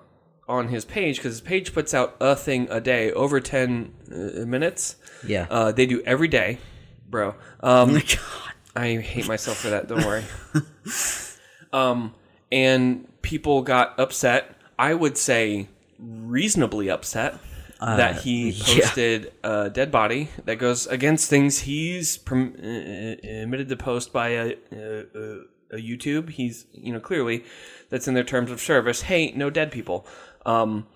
[0.49, 4.14] on his page because his page puts out a thing a day over 10 uh,
[4.47, 4.97] minutes
[5.27, 5.47] yeah.
[5.51, 6.59] uh, they do every day
[7.09, 8.19] bro um God.
[8.77, 9.89] I hate myself for that.
[9.89, 10.24] Don't worry.
[11.72, 12.14] um,
[12.53, 14.55] and people got upset.
[14.79, 15.68] I would say
[15.99, 17.39] reasonably upset
[17.81, 18.64] that he yeah.
[18.64, 24.29] posted a dead body that goes against things he's perm- uh, admitted to post by
[24.29, 25.41] a, a,
[25.72, 26.31] a YouTube.
[26.31, 27.45] He's you know clearly
[27.91, 29.03] that's in their terms of service.
[29.03, 30.07] Hey, no dead people.
[30.45, 30.87] Um,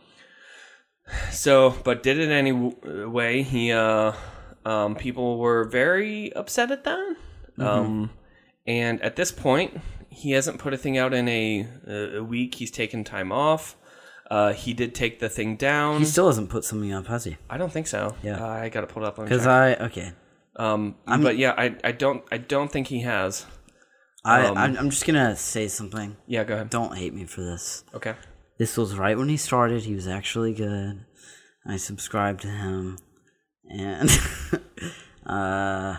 [1.32, 3.42] So, but did it anyway.
[3.42, 4.12] He, uh,
[4.64, 7.16] um, people were very upset at that.
[7.60, 8.10] Um,
[8.66, 11.66] and at this point, he hasn't put a thing out in a,
[12.16, 12.56] a week.
[12.56, 13.76] He's taken time off.
[14.30, 15.98] Uh, he did take the thing down.
[15.98, 17.36] He still hasn't put something up, has he?
[17.48, 18.14] I don't think so.
[18.22, 18.42] Yeah.
[18.42, 19.18] Uh, I got to pull it up.
[19.18, 20.12] On Because I okay,
[20.56, 23.46] um, but yeah, I, I don't I don't think he has.
[24.24, 26.16] I Um, I'm, I'm just gonna say something.
[26.26, 26.70] Yeah, go ahead.
[26.70, 27.84] Don't hate me for this.
[27.94, 28.14] Okay.
[28.58, 29.82] This was right when he started.
[29.82, 31.04] He was actually good.
[31.66, 32.98] I subscribed to him,
[33.68, 34.10] and
[35.26, 35.96] uh,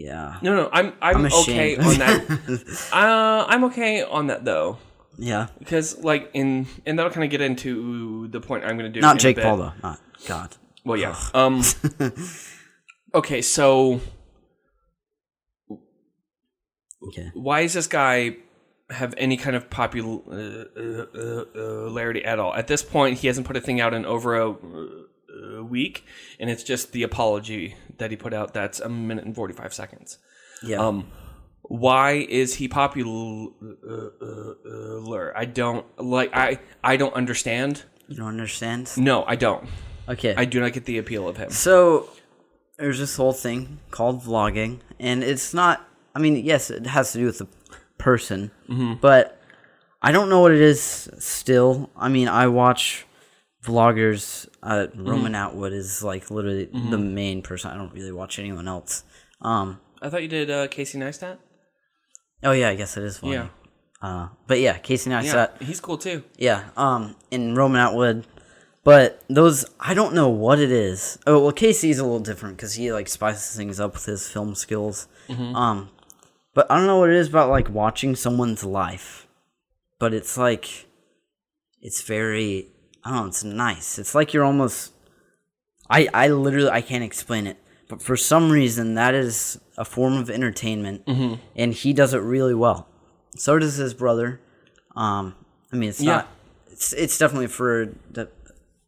[0.00, 2.88] yeah, No, no, I'm I'm, I'm okay on that.
[2.92, 4.78] uh, I'm okay on that though.
[5.18, 5.48] yeah.
[5.58, 9.00] Because like in and that'll kind of get into the point I'm going to do.
[9.00, 9.38] Not Jake.
[9.38, 9.72] Paul though.
[9.82, 10.56] Not God.
[10.84, 11.14] Well, yeah.
[11.34, 11.62] Um.
[13.14, 14.00] okay, so
[17.08, 17.30] Okay.
[17.34, 18.36] why does this guy
[18.90, 20.24] have any kind of popularity
[21.54, 22.54] uh, uh, uh, at all?
[22.54, 24.54] At this point, he hasn't put a thing out in over a,
[25.56, 26.04] a week,
[26.38, 28.52] and it's just the apology that he put out.
[28.54, 30.18] That's a minute and forty five seconds.
[30.62, 30.78] Yeah.
[30.78, 31.08] Um,
[31.62, 33.48] why is he popular?
[35.36, 36.30] I don't like.
[36.34, 37.84] I I don't understand.
[38.08, 38.90] you don't understand?
[38.96, 39.68] No, I don't.
[40.08, 40.34] Okay.
[40.36, 41.50] I do not get the appeal of him.
[41.50, 42.08] So
[42.78, 45.86] there's this whole thing called vlogging, and it's not.
[46.14, 47.46] I mean, yes, it has to do with the
[47.98, 48.94] person, Mm-hmm.
[49.00, 49.40] but
[50.02, 51.08] I don't know what it is.
[51.18, 53.06] Still, I mean, I watch
[53.64, 54.48] vloggers.
[54.62, 55.08] Uh, Mm-hmm.
[55.08, 57.70] Roman Atwood is like literally the main person.
[57.70, 59.04] I don't really watch anyone else.
[59.40, 59.80] Um.
[60.02, 61.38] I thought you did uh, Casey Neistat.
[62.42, 63.34] Oh yeah, I guess it is funny.
[63.34, 63.48] Yeah.
[64.02, 65.60] Uh, but yeah, Casey Yeah, Neistat.
[65.62, 66.24] he's cool too.
[66.38, 68.26] Yeah, um, in Roman Atwood.
[68.82, 71.18] But those, I don't know what it is.
[71.26, 74.54] Oh, well, Casey's a little different because he like spices things up with his film
[74.54, 75.06] skills.
[75.28, 75.90] Um,
[76.54, 79.26] but I don't know what it is about like watching someone's life.
[79.98, 80.86] But it's like,
[81.82, 82.68] it's very,
[83.04, 83.98] I don't know, it's nice.
[83.98, 84.92] It's like you're almost,
[85.88, 87.56] I, I literally, I can't explain it.
[87.88, 91.02] But for some reason, that is a form of entertainment,
[91.56, 92.86] and he does it really well.
[93.36, 94.40] So does his brother.
[94.94, 95.34] Um,
[95.72, 96.12] I mean, it's Yeah.
[96.16, 96.28] not.
[96.70, 98.28] It's it's definitely for the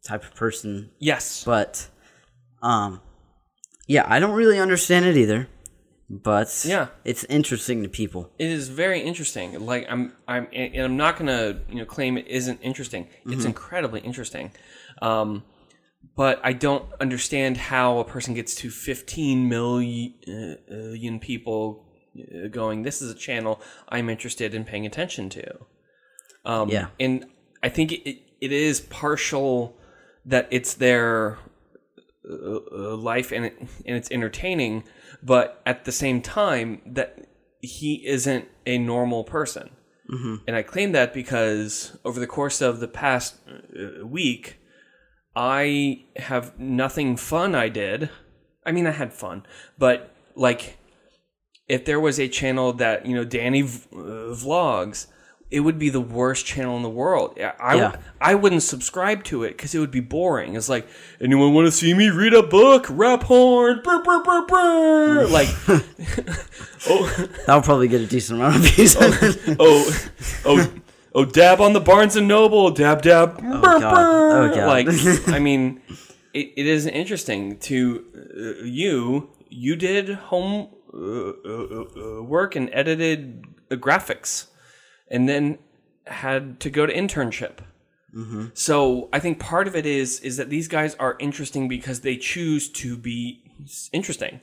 [0.03, 1.43] type of person, Yes.
[1.43, 1.87] but
[2.61, 3.01] um,
[3.87, 5.47] yeah, I don't really understand it either.
[6.21, 6.87] But Yeah.
[7.05, 8.31] it's interesting to people.
[8.37, 9.65] It is very interesting.
[9.65, 13.07] Like I'm, I'm, and I'm not gonna, you know, claim it isn't interesting.
[13.25, 14.51] It's incredibly interesting,
[15.01, 15.43] um,
[16.15, 20.13] but I don't understand how a person gets to 15 million
[20.69, 21.85] uh, people
[22.19, 22.83] uh, going.
[22.83, 25.65] This is a channel I'm interested in paying attention to.
[26.45, 26.87] Um, Yeah.
[26.99, 27.25] and
[27.63, 29.77] I think it, it is partial
[30.25, 31.39] that it's their
[32.29, 34.83] uh, uh, life and it, and it's entertaining,
[35.21, 37.27] but at the same time that
[37.59, 39.69] he isn't a normal person.
[40.47, 44.59] And I claim that because over the course of the past uh, week,
[45.35, 48.09] I have nothing fun I did.
[48.65, 49.45] I mean, I had fun,
[49.77, 50.77] but like
[51.67, 55.07] if there was a channel that you know Danny v- uh, vlogs,
[55.53, 57.37] it would be the worst channel in the world.
[57.39, 57.95] I I, Yeah.
[58.19, 60.55] I wouldn't subscribe to it because it would be boring.
[60.55, 60.87] It's like
[61.21, 65.25] anyone want to see me read a book, rap horn, brr, brr, brr, brr.
[65.37, 65.49] like
[66.89, 68.95] oh That'll probably get a decent amount of views.
[69.59, 70.09] oh
[70.45, 70.71] oh
[71.13, 73.37] oh dab on the Barnes and Noble, dab dab.
[73.37, 73.79] brr, God.
[73.79, 74.37] brr.
[74.51, 74.67] Oh, God.
[74.67, 74.87] Like
[75.27, 75.81] I mean,
[76.33, 79.29] it, it is interesting to uh, you.
[79.49, 81.85] You did home uh, uh,
[82.19, 84.47] uh, work and edited uh, graphics,
[85.09, 85.57] and then
[86.07, 87.59] had to go to internship.
[88.53, 92.15] So I think part of it is is that these guys are interesting because they
[92.17, 93.43] choose to be
[93.91, 94.41] interesting.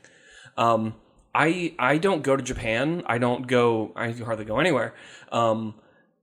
[0.57, 0.95] Um,
[1.35, 3.03] I I don't go to Japan.
[3.07, 3.93] I don't go.
[3.95, 4.95] I hardly go anywhere.
[5.31, 5.75] Um,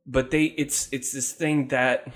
[0.05, 2.07] but they it's it's this thing that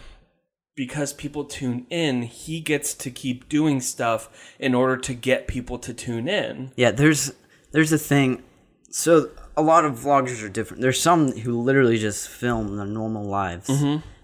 [0.75, 5.77] because people tune in, he gets to keep doing stuff in order to get people
[5.79, 6.71] to tune in.
[6.75, 7.33] Yeah, there's
[7.71, 8.43] there's a thing.
[8.89, 10.81] So a lot of vloggers are different.
[10.81, 13.69] There's some who literally just film their normal lives.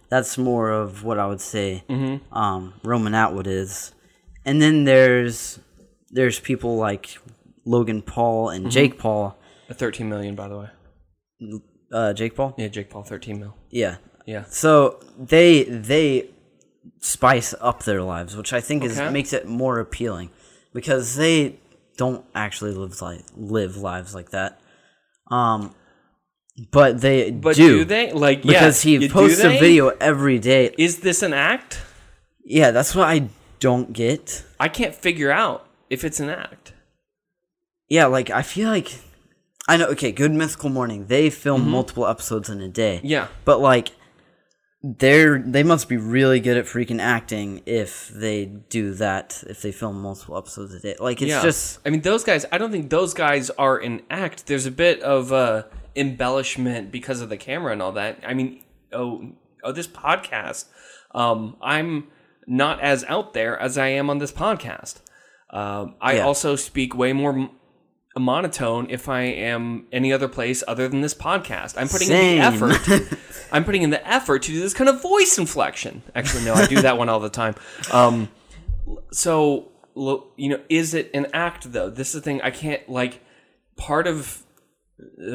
[0.09, 1.83] That's more of what I would say
[2.31, 3.93] um, Roman Atwood is.
[4.45, 5.59] And then there's
[6.09, 7.17] there's people like
[7.65, 9.37] Logan Paul and Jake Paul.
[9.69, 10.69] A 13 million, by the way.
[11.91, 12.55] Uh, Jake Paul.
[12.57, 13.55] Yeah, Jake Paul, 13 mil.
[13.69, 13.97] Yeah.
[14.25, 14.45] Yeah.
[14.49, 16.29] So they they
[16.99, 20.29] spice up their lives, which I think is makes it more appealing
[20.73, 21.59] because they
[21.97, 24.61] don't actually live like live lives like that.
[25.29, 25.73] Um,
[26.71, 30.73] but they But do, do, they like because yeah, he posts a video every day.
[30.77, 31.81] Is this an act?
[32.43, 34.43] Yeah, that's what I don't get.
[34.59, 36.73] I can't figure out if it's an act.
[37.89, 38.99] Yeah, like I feel like
[39.67, 39.87] I know.
[39.89, 41.05] Okay, Good Mythical Morning.
[41.07, 42.97] They film multiple episodes in a day.
[42.97, 43.07] Mm-hmm.
[43.07, 43.27] Yeah.
[43.45, 43.91] but like
[44.83, 49.71] they're they must be really good at freaking acting if they do that if they
[49.71, 52.45] film multiple episodes a day like it's just I mean, those guys.
[52.51, 54.45] I don't think those guys are in act.
[54.45, 55.63] There's a bit of uh,
[55.95, 58.19] embellishment because of the camera and all that.
[58.25, 58.63] I mean,
[58.93, 59.31] oh,
[59.63, 60.65] oh, this podcast.
[61.13, 62.07] Um, I'm
[62.45, 65.01] not as out there as I am on this podcast.
[65.49, 66.25] Um, I Yeah.
[66.25, 67.49] also speak way more
[68.17, 71.75] m- monotone if I am any other place other than this podcast.
[71.77, 72.41] I'm putting Same.
[72.41, 73.19] in the effort.
[73.51, 76.03] I'm putting in the effort to do this kind of voice inflection.
[76.15, 77.55] Actually, no, I do that one all the time.
[77.91, 78.29] Um,
[79.11, 79.71] so
[80.35, 83.19] you know is it an act though this is the thing i can't like
[83.77, 84.43] part of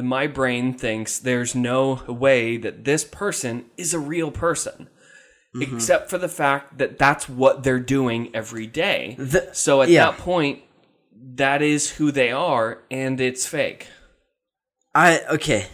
[0.03, 4.89] my brain thinks there's no way that this person is a real person
[5.55, 5.77] Mm-hmm.
[5.77, 10.07] except for the fact that that's what they're doing every day The- so at yeah.
[10.13, 10.63] that point
[11.23, 13.89] that is who they are and it's fake
[14.95, 15.67] I okay.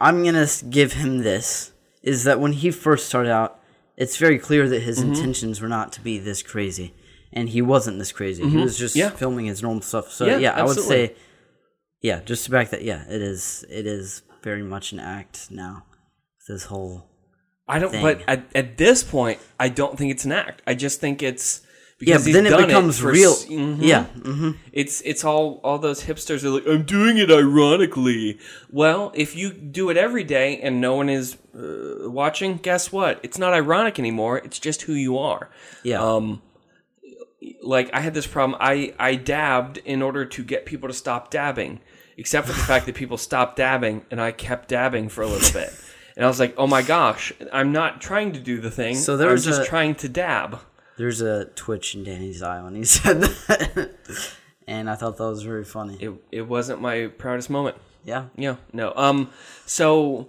[0.00, 1.72] I'm gonna give him this.
[2.02, 3.60] Is that when he first started out,
[3.96, 5.12] it's very clear that his mm-hmm.
[5.12, 6.94] intentions were not to be this crazy,
[7.32, 8.42] and he wasn't this crazy.
[8.42, 8.60] He mm-hmm.
[8.60, 9.10] was just Yeah.
[9.10, 10.10] filming his normal stuff.
[10.10, 11.14] So Yeah, yeah, I would say,
[12.02, 13.64] yeah, just to back that, yeah, it is.
[13.70, 15.84] It is very much an act now.
[16.48, 17.06] This whole
[17.66, 18.02] i don't thing.
[18.02, 21.62] but at, at this point i don't think it's an act i just think it's
[22.06, 23.32] yeah, but then it becomes for real.
[23.32, 23.78] s- mhm.
[23.80, 28.38] Yeah, hmm It's it's all all those hipsters are like I'm doing it ironically.
[28.70, 33.20] Well, if you do it every day and no one is uh, watching, guess what?
[33.22, 34.38] It's not ironic anymore.
[34.38, 35.50] It's just who you are.
[35.82, 36.42] yeah, Um,
[37.62, 38.56] like I had this problem.
[38.60, 41.80] I I dabbed in order to get people to stop dabbing,
[42.16, 45.52] except for the fact that people stopped dabbing and I kept dabbing for a little
[45.60, 45.70] bit.
[46.16, 48.94] And I was like, "Oh my gosh, I'm not trying to do the thing.
[48.94, 50.60] So there I'm was just a- trying to dab."
[50.96, 53.90] There's a twitch in Danny's eye when he said that,
[54.66, 55.96] and I thought that was very funny.
[56.00, 57.76] It it wasn't my proudest moment.
[58.04, 58.92] yeah, Yeah, no.
[58.96, 59.30] Um,
[59.66, 60.28] so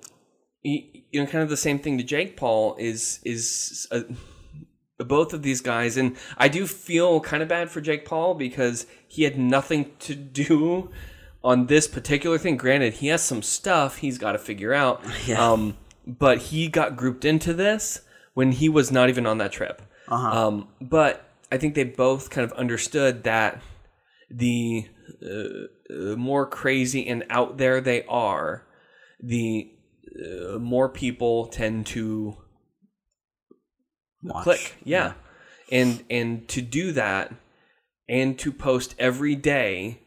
[0.64, 4.02] you know, kind of the same thing to Jake Paul is is uh,
[4.98, 8.88] both of these guys, and I do feel kind of bad for Jake Paul because
[9.08, 10.90] he had nothing to do
[11.44, 12.58] on this particular thing.
[12.58, 15.02] Granted, he has some stuff he's got to figure out.
[15.28, 15.52] Yeah.
[15.52, 18.02] Um, but he got grouped into this
[18.36, 19.82] when he was not even on that trip.
[20.08, 20.48] Uh-huh.
[20.48, 23.62] Um, but I think they both kind of understood that
[24.30, 24.88] the
[25.24, 28.66] uh, uh, more crazy and out there they are,
[29.20, 29.72] the
[30.20, 32.38] uh, more people tend to
[34.24, 34.44] Watch.
[34.44, 34.76] click.
[34.84, 35.14] Yeah.
[35.72, 37.34] And and to do that
[38.08, 40.02] and to post every day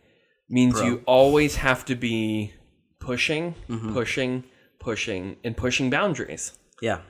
[0.49, 0.84] means Bro.
[0.86, 2.55] you always have to be
[3.01, 3.92] pushing, Mm-hmm.
[3.92, 4.44] pushing,
[4.80, 6.53] pushing and pushing boundaries.
[6.80, 7.01] Yeah.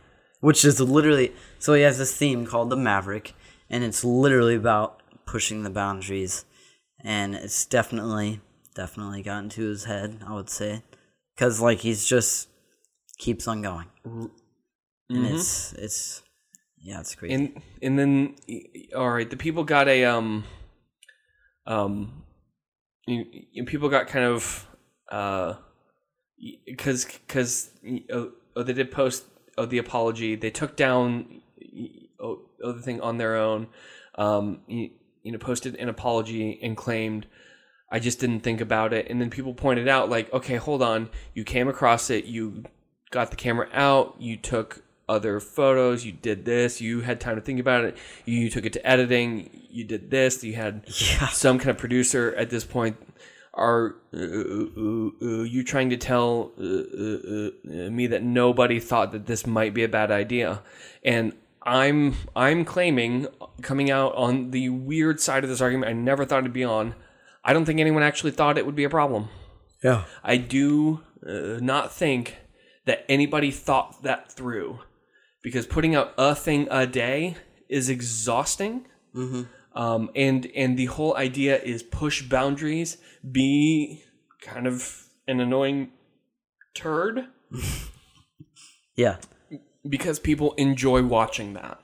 [0.41, 3.35] Which is literally so he has this theme called the Maverick
[3.69, 6.45] and it's literally about pushing the boundaries
[7.05, 8.41] and it's definitely
[8.75, 10.83] definitely gotten to his head, I would say.
[11.37, 12.49] Cuz like he's just
[13.19, 13.89] keeps on going.
[15.11, 16.23] And it's it's
[16.81, 17.35] yeah, it's crazy.
[17.35, 18.37] And and then
[18.97, 20.45] all right, the people got a um
[21.67, 22.23] um
[23.07, 24.67] you, you- people got kind of
[25.11, 25.55] uh
[26.67, 27.71] because because
[28.13, 29.25] oh, oh, they did post
[29.59, 30.35] oh the apology.
[30.37, 31.43] They took down
[32.19, 33.69] the thing on their own
[34.17, 34.91] um you,
[35.23, 37.27] you know posted an apology and claimed
[37.91, 39.07] I just didn't think about it.
[39.09, 41.09] And then people pointed out like okay hold on.
[41.35, 42.25] You came across it.
[42.25, 42.65] You
[43.11, 44.17] got the camera out.
[44.19, 46.05] You took other photos.
[46.05, 46.81] You did this.
[46.83, 47.97] You had time to think about it.
[48.27, 49.49] You took it to editing.
[49.71, 50.45] You did this.
[50.45, 51.29] You had Yeah.
[51.29, 52.97] some kind of producer at this point
[53.59, 59.13] are uh, uh, uh, you trying to tell uh, uh, uh, me that nobody thought
[59.13, 60.63] that this might be a bad idea
[61.03, 61.33] and
[61.65, 63.27] i'm i'm claiming
[63.63, 66.95] coming out on the weird side of this argument i never thought it'd be on
[67.45, 69.29] i don't think anyone actually thought it would be a problem
[69.83, 70.05] yeah.
[70.25, 72.37] I do uh, not think
[72.87, 74.81] that anybody thought that through
[75.43, 77.37] because putting out a thing a day
[77.69, 78.87] is exhausting.
[79.79, 82.97] Um, and and the whole idea is push boundaries,
[83.31, 84.03] be
[84.43, 85.91] kind of an annoying
[86.75, 87.27] turd
[88.97, 89.19] Yeah.
[89.89, 91.81] because people enjoy watching that.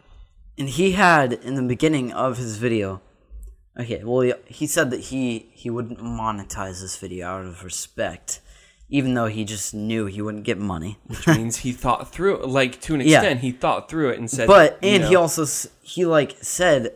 [0.59, 3.01] And he had in the beginning of his video.
[3.79, 8.41] Okay, well, he, he said that he he wouldn't monetize this video out of respect,
[8.89, 10.99] even though he just knew he wouldn't get money.
[11.07, 13.19] Which means he thought through, like to an Yeah.
[13.19, 15.45] extent, he thought through it and said, But and he also
[15.83, 16.95] he like said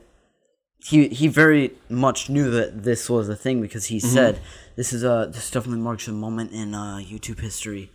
[0.85, 4.09] he he very much knew that this was a thing because he Mm-hmm.
[4.15, 4.41] said
[4.77, 7.91] this is a this definitely marks a moment in uh, YouTube history.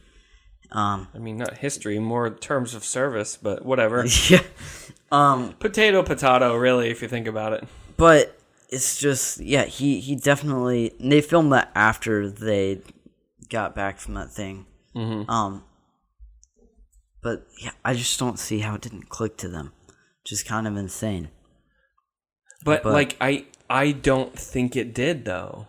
[0.72, 4.06] Um, I mean, not history, more terms of service, but whatever.
[4.30, 4.42] yeah.
[5.12, 7.64] Um, potato, potato, really, if you think about it.
[7.98, 12.82] but it's just yeah he he definitely they filmed that after they
[13.50, 14.66] got back from that thing
[14.96, 15.30] Mm-hmm.
[15.30, 15.64] um
[17.22, 19.74] But yeah, I just don't see how it didn't click to them.
[20.26, 21.30] Just kind of insane.
[22.64, 25.68] But, But- like I I don't think it did though.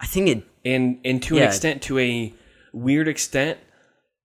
[0.00, 2.34] I think it And and to an extent to a
[2.72, 3.58] weird extent,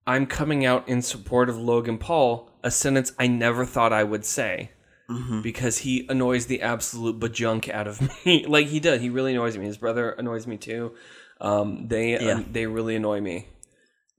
[0.06, 4.26] I'm coming out in support of Logan Paul, a sentence I never thought I would
[4.26, 4.72] say.
[5.10, 5.42] Mm-hmm.
[5.42, 8.46] Because he annoys the absolute bajunk out of me.
[8.48, 9.02] like he does.
[9.02, 9.66] He really annoys me.
[9.66, 10.94] His brother annoys me too.
[11.42, 12.44] Um, they Yeah.
[12.50, 13.48] they really annoy me.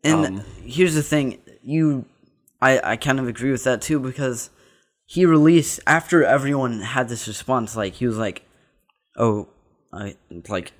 [0.04, 2.06] And Um, here's the thing, you,
[2.60, 4.50] I, I kind of agree with that too because
[5.14, 7.76] he released after everyone had this response.
[7.76, 8.38] Like he was like,
[9.16, 9.48] "Oh,
[9.92, 10.16] I
[10.48, 10.72] like,"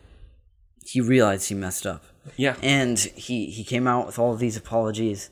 [0.93, 2.03] he realized he messed up,
[2.37, 2.57] Yeah.
[2.63, 5.31] and he he came out with all of these apologies,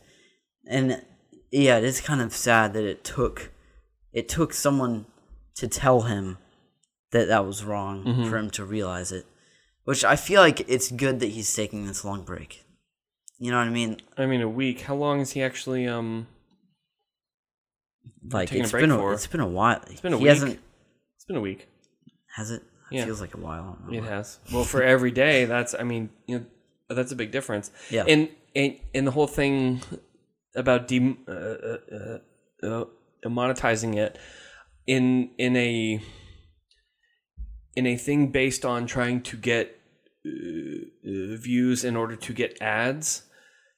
[0.66, 1.02] and
[1.50, 3.50] yeah, it is kind of sad that it took,
[4.12, 5.06] it took someone
[5.56, 6.38] to tell him
[7.12, 8.28] that that was wrong Mm-hmm.
[8.28, 9.26] for him to realize it,
[9.84, 12.64] which I feel like it's good that he's taking this long break.
[13.38, 13.96] You know what I mean?
[14.18, 14.82] I mean, a week.
[14.82, 15.88] How long is he actually?
[15.88, 16.26] Um,
[18.30, 19.12] like taking a been a, for?
[19.14, 19.80] it's been a while.
[19.88, 20.28] It's been a he week.
[20.28, 20.58] hasn't
[21.16, 21.68] it's been a week.
[22.36, 22.62] has it?
[22.90, 23.04] It Yeah.
[23.04, 23.78] feels like a while.
[23.90, 24.38] It has.
[24.52, 25.74] Well, for every day, that's.
[25.78, 26.44] I mean, you know,
[26.94, 27.70] that's a big difference.
[27.88, 28.04] Yeah.
[28.08, 29.80] And and and the whole thing
[30.56, 31.78] about de- uh, uh,
[32.62, 32.84] uh, uh,
[33.26, 34.18] monetizing it
[34.88, 36.02] in in a
[37.76, 39.78] in a thing based on trying to get
[40.26, 43.22] uh, uh, views in order to get ads.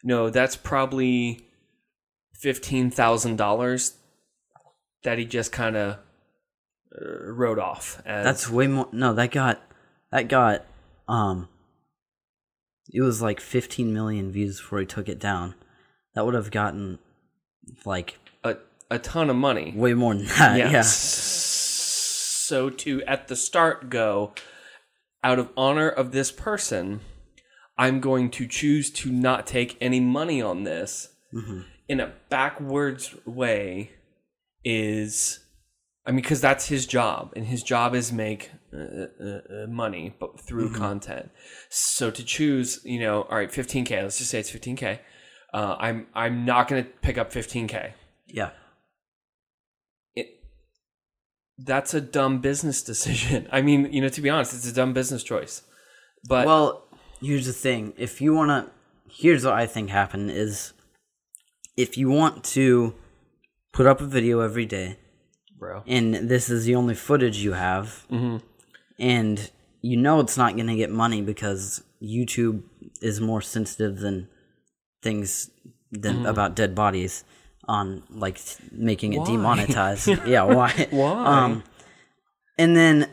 [0.03, 1.47] No, that's probably
[2.40, 3.99] fifteen thousand dollars
[5.05, 5.98] that he just kind of
[6.94, 8.00] uh, wrote off.
[8.05, 8.88] As, That's way more.
[8.92, 9.61] No, that got
[10.11, 10.64] that got
[11.09, 11.48] um.
[12.92, 15.55] It was like 15 million views before he took it down.
[16.14, 16.98] That would have gotten
[17.86, 18.57] like a,
[18.90, 19.72] a ton of money.
[19.74, 20.59] way more than that.
[20.59, 20.70] Yeah.
[20.70, 20.82] Yeah.
[20.82, 24.34] So to at the start go,
[25.24, 27.00] out of honor of this person,
[27.78, 31.09] I'm going to choose to not take any money on this
[31.88, 33.92] in a backwards way
[34.64, 35.40] is
[36.06, 40.14] I mean because that's his job and his job is make uh, uh, uh, money
[40.18, 41.30] but through content.
[41.68, 44.98] So to choose, you know, all right, 15k, let's just say it's 15k.
[45.52, 47.92] Uh, I'm I'm not going to pick up 15k.
[48.26, 48.50] Yeah.
[50.16, 50.28] it
[51.58, 53.48] that's a dumb business decision.
[53.52, 55.62] I mean, you know, to be honest, it's a dumb business choice.
[56.24, 56.84] But Well,
[57.20, 57.92] here's the thing.
[57.96, 58.72] If you want to,
[59.12, 60.72] here's what I think happened is
[61.76, 62.94] if you want to
[63.72, 64.98] put up a video every day,
[65.58, 68.38] bro, and this is the only footage you have, mm-hmm.
[68.98, 69.50] and
[69.80, 72.62] you know it's not going to get money because YouTube
[73.00, 74.28] is more sensitive than
[75.02, 75.50] things
[75.90, 76.26] than mm-hmm.
[76.26, 77.24] about dead bodies
[77.68, 79.26] on like making it Why?
[79.26, 80.08] demonetized.
[80.26, 80.88] yeah, why?
[80.90, 81.24] Why?
[81.24, 81.64] Um,
[82.58, 83.08] and then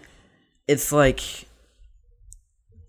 [0.68, 1.22] it's like,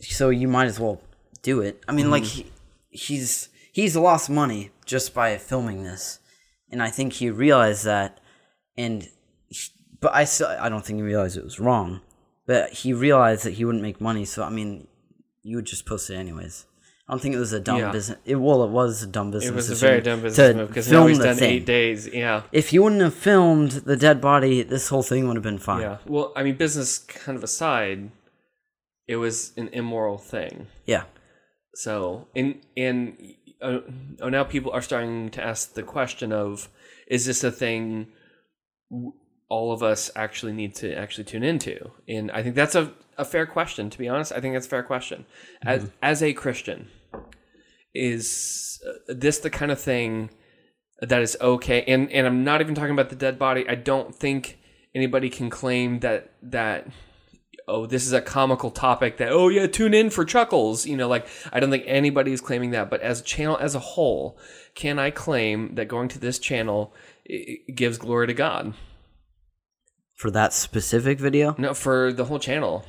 [0.01, 1.01] so you might as well
[1.43, 1.83] do it.
[1.89, 2.49] I mean, like mm-hmm.
[2.91, 6.21] he, he's he's lost money just by filming this,
[6.71, 8.21] and I think he realized that.
[8.77, 9.03] And
[9.49, 12.01] he- but I still I don't think he realized it was wrong.
[12.47, 14.89] But he realized that he wouldn't make money, so I mean,
[15.43, 16.67] you would just post it anyways.
[17.09, 17.91] I don't think it was a dumb Yeah.
[17.93, 18.19] business.
[18.25, 19.51] It well, it was a dumb business.
[19.51, 21.51] it was a very dumb business move because now he's done thing.
[21.55, 22.07] eight days.
[22.07, 25.59] Yeah, If you wouldn't have filmed the dead body, this whole thing would have been
[25.59, 25.83] fine.
[25.83, 25.99] yeah.
[26.07, 28.11] Well, I mean, business kind of aside,
[29.09, 30.69] it was an immoral thing.
[30.87, 31.05] Yeah.
[31.75, 33.17] So, and and
[33.63, 33.81] uh,
[34.21, 36.69] oh, now people are starting to ask the question of,
[37.07, 38.09] is this a thing
[39.49, 41.91] all of us actually need to actually tune into?
[42.09, 43.91] And I think that's a, a fair question.
[43.91, 45.27] To be honest, I think that's a fair question.
[45.63, 46.89] As as a Christian,
[47.95, 50.31] is uh, this the kind of thing
[51.01, 51.83] that is okay?
[51.87, 53.69] And and I'm not even talking about the dead body.
[53.69, 54.59] I don't think
[54.95, 56.87] anybody can claim that that
[57.71, 60.87] oh, this is a comical topic that, oh, yeah, tune in for chuckles.
[60.87, 62.91] You know, like, I don't think anybody is claiming that.
[62.91, 64.39] But as a channel as a whole,
[64.75, 66.95] can I claim that going to this channel
[67.75, 68.75] gives glory to God?
[70.15, 72.85] For that specific video, No, for the whole channel.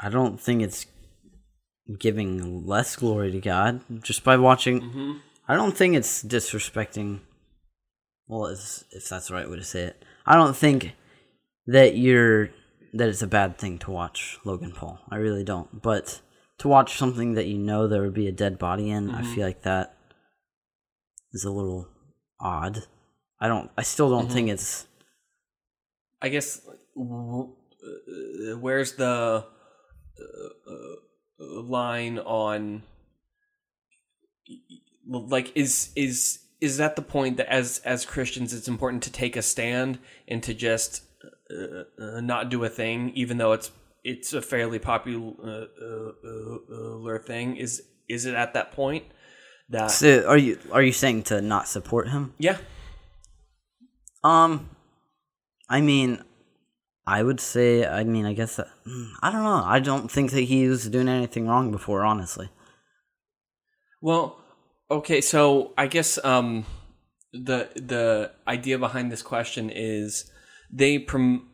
[0.00, 0.86] I don't think it's
[1.98, 4.80] giving less glory to God just by watching.
[4.80, 5.12] Mm-hmm.
[5.46, 7.20] I don't think it's disrespecting.
[8.26, 10.94] Well, if, if that's the right way to say it, I don't think
[11.66, 12.48] that you're
[12.94, 14.98] that it's a bad thing to watch Logan Paul.
[15.10, 15.82] I really don't.
[15.82, 16.20] But
[16.58, 19.34] to watch something that you know there would be a dead body in, I Mm-hmm.
[19.34, 19.96] feel like that
[21.32, 21.88] is a little
[22.40, 22.84] odd.
[23.40, 23.70] I don't.
[23.76, 24.54] I still don't think Mm-hmm.
[24.54, 24.86] it's.
[26.22, 29.44] I guess, uh, where's the
[30.16, 32.82] uh, uh, line on,
[35.06, 39.36] like, is, is, is that the point that as as Christians it's important to take
[39.36, 41.02] a stand and to just
[41.50, 43.70] uh, uh, not do a thing even though it's
[44.02, 49.04] it's a fairly popular uh, uh, uh, thing is is it at that point
[49.68, 52.34] that So are you are you saying to not support him?
[52.38, 52.58] yeah
[54.22, 54.70] Um,
[55.68, 56.22] I mean,
[57.06, 57.86] I would say.
[57.86, 58.68] I mean, I guess that,
[59.22, 59.62] I don't know.
[59.64, 62.04] I don't think that he was doing anything wrong before.
[62.04, 62.48] Honestly,
[64.00, 64.38] Well,
[64.90, 66.64] okay, so I guess um,
[67.32, 70.30] the the idea behind this question is
[70.70, 71.48] they prom-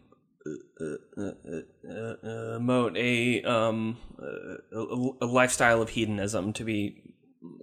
[0.46, 0.84] uh,
[1.18, 2.14] uh, uh, uh,
[2.54, 4.78] promote a um uh,
[5.20, 6.52] a, lifestyle of hedonism.
[6.54, 7.02] To be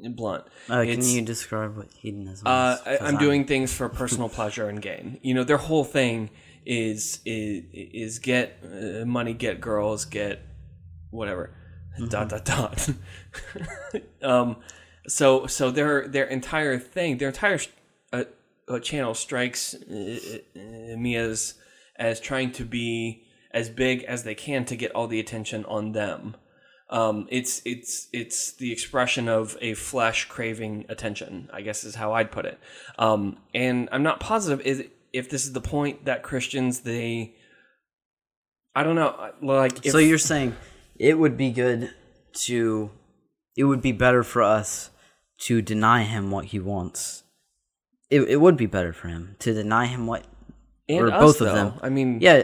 [0.10, 3.02] blunt, uh, can you describe what hedonism uh, is?
[3.02, 5.20] I, I'm doing things for personal pleasure and gain.
[5.22, 6.30] You know, their whole thing
[6.66, 10.42] is is, is get uh, money, get girls, get
[11.10, 11.54] whatever.
[12.10, 12.90] Dot dot dot.
[14.22, 14.58] um,
[15.08, 17.60] so so their their entire thing, their entire
[18.82, 20.20] channel strikes uh,
[20.56, 21.56] uh, me as
[21.98, 25.94] as trying to be as big as they can to get all the attention on
[25.94, 26.36] them.
[26.90, 31.50] Um, it's it's it's the expression of a flesh craving attention.
[31.52, 32.60] I guess is how I'd put it.
[32.98, 37.36] Um, and I'm not positive is if this is the point that Christians they.
[38.76, 39.32] I don't know.
[39.42, 40.56] Like, if, so you're saying
[41.00, 41.92] it would be good
[42.46, 42.92] to,
[43.58, 44.92] it would be better for us
[45.40, 47.24] to deny him what he wants.
[48.10, 50.24] It it would be better for him to deny him what
[50.90, 51.74] and or us, both of them.
[51.82, 52.44] I mean, Yeah,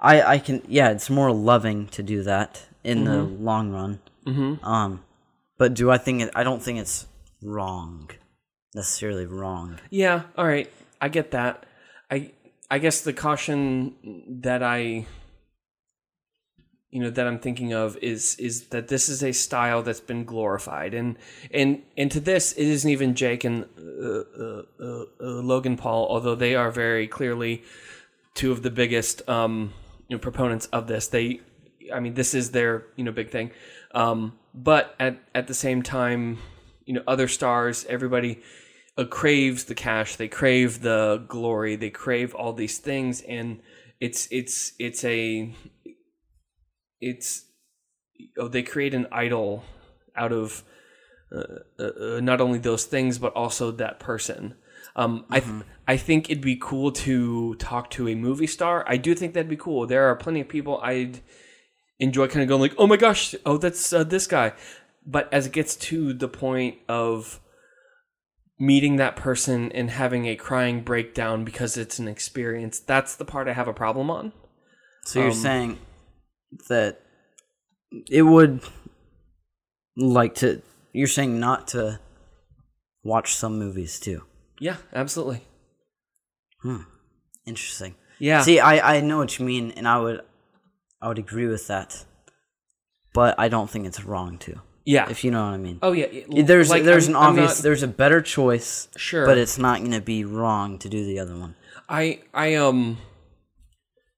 [0.00, 0.62] I I can.
[0.68, 3.44] Yeah, it's more loving to do that in the Mm-hmm.
[3.44, 4.00] long run.
[4.26, 4.64] Mm-hmm.
[4.64, 5.02] Um,
[5.56, 6.30] but do I think it?
[6.34, 7.06] I don't think it's
[7.42, 8.10] wrong,
[8.74, 9.78] necessarily wrong.
[9.90, 10.70] Yeah, all right.
[11.00, 11.64] I get that.
[12.10, 12.32] I
[12.70, 13.94] I guess the caution
[14.42, 15.06] that I
[16.90, 20.24] you know that I'm thinking of is is that this is a style that's been
[20.24, 20.94] glorified.
[20.94, 21.16] And
[21.52, 26.06] and and to this it isn't even Jake and uh, uh, uh, uh, Logan Paul
[26.08, 27.62] although they are very clearly
[28.34, 29.72] two of the biggest um
[30.08, 31.08] you know proponents of this.
[31.08, 31.40] They
[31.92, 33.50] I mean this is their you know big thing.
[33.92, 36.38] Um but at at the same time
[36.86, 38.40] you know other stars everybody
[38.98, 40.16] uh, craves the cash.
[40.16, 41.76] They crave the glory.
[41.76, 43.20] They crave all these things.
[43.22, 43.60] And
[44.00, 45.54] it's it's it's a
[47.00, 47.44] it's
[48.38, 49.64] oh they create an idol
[50.16, 50.64] out of
[51.32, 51.42] uh,
[51.78, 54.54] uh, uh, not only those things but also that person
[54.96, 58.84] um, I th- I think it'd be cool to talk to a movie star.
[58.88, 59.86] I do think that'd be cool.
[59.86, 61.20] There are plenty of people I'd
[62.00, 64.54] enjoy kind of going like, "Oh my gosh, oh that's uh, this guy."
[65.06, 67.40] But as it gets to the point of
[68.58, 73.46] meeting that person and having a crying breakdown because it's an experience, that's the part
[73.46, 74.32] I have a problem on.
[75.04, 75.78] So you're Um, saying
[76.68, 77.00] that
[78.10, 78.60] it would
[79.96, 80.62] like to.
[80.92, 82.00] You're saying not to
[83.04, 84.22] watch some movies too.
[84.60, 85.42] Yeah, absolutely.
[86.62, 86.82] Hmm.
[87.46, 87.94] Interesting.
[88.18, 88.40] Yeah.
[88.42, 90.20] See, I I know what you mean, and I would
[91.00, 92.04] I would agree with that,
[93.14, 94.60] but I don't think it's wrong to.
[94.84, 95.08] yeah.
[95.08, 95.78] If you know what I mean.
[95.82, 96.06] oh yeah.
[96.42, 99.24] there's like, there's I'm- an obvious not- there's a better choice, Sure.
[99.26, 101.54] but it's not going to be wrong to do the other one.
[101.88, 102.98] I I um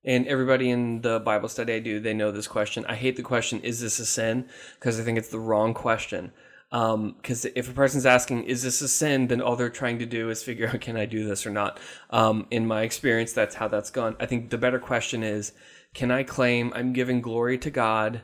[0.04, 2.86] and everybody in the Bible study I do, they know this question.
[2.86, 4.48] I hate the question, is this a sin?
[4.74, 6.32] Because I think it's the wrong question.
[6.70, 9.26] Because if a person's asking, is this a sin?
[9.26, 11.78] Then all they're trying to do is figure out, can I do this or not?
[12.10, 14.16] Um, in my experience, that's how that's gone.
[14.18, 15.52] I think the better question is,
[15.92, 18.22] can I claim I'm giving glory to God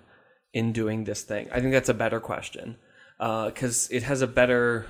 [0.52, 1.48] in doing this thing?
[1.52, 2.76] I think that's a better question.
[3.18, 4.86] Because it has a better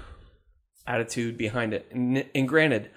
[0.86, 1.86] attitude behind it.
[1.90, 2.90] And, and granted,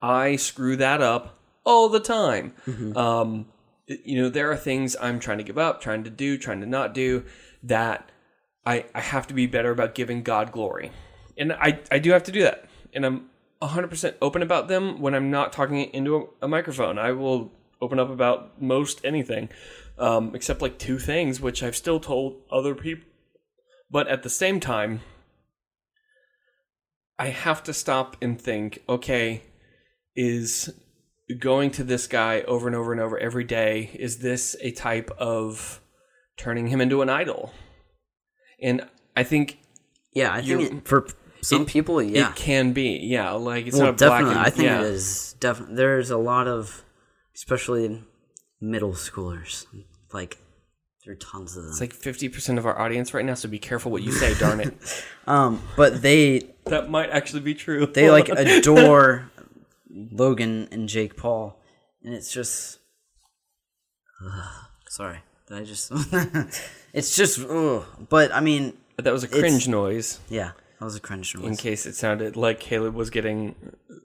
[0.00, 1.37] I screw that up
[1.68, 2.54] all the time.
[2.96, 3.46] Um,
[3.86, 6.66] you know, there are things I'm trying to give up, trying to do, trying to
[6.66, 7.24] not do
[7.62, 8.10] that
[8.68, 10.90] I, I have to be better about giving God glory.
[11.38, 12.66] And I, I do have to do that.
[12.92, 13.30] And I'm
[13.62, 16.98] 100% open about them when I'm not talking into a, a microphone.
[16.98, 17.50] I will
[17.80, 19.48] open up about most anything,
[19.98, 23.06] um, except like two things, which I've still told other people.
[23.90, 25.00] But at the same time,
[27.18, 29.42] I have to stop and think, okay,
[30.14, 30.74] is
[31.38, 35.10] going to this guy over and over and over every day, is this a type
[35.18, 35.80] of
[36.36, 37.52] turning him into an idol?
[38.62, 39.58] And I think
[40.14, 41.06] Yeah, I think it, for
[41.42, 42.30] some it- people, yeah.
[42.30, 43.32] it can be, yeah.
[43.32, 44.36] Like it's well, not a black definitely.
[44.36, 44.80] and- I think yeah.
[44.80, 45.76] it is definitely.
[45.76, 46.82] There's a lot of,
[47.34, 48.02] especially
[48.60, 49.66] middle schoolers,
[50.12, 50.38] like
[51.04, 51.70] there are tons of them.
[51.72, 54.34] It's like fifty percent of our audience right now, so be careful what you say.
[54.38, 57.86] darn it, um, but they that might actually be true.
[57.86, 59.30] they like adore
[59.90, 61.60] Logan and Jake Paul,
[62.02, 62.78] and it's just.
[64.24, 64.44] Ugh,
[64.88, 65.18] sorry,
[65.48, 65.92] did I just?
[66.92, 67.38] it's just.
[67.40, 67.84] Ugh.
[68.08, 70.20] But I mean, that was a cringe noise.
[70.28, 71.44] yeah, that was a cringe noise.
[71.44, 73.54] In case it sounded like Caleb was getting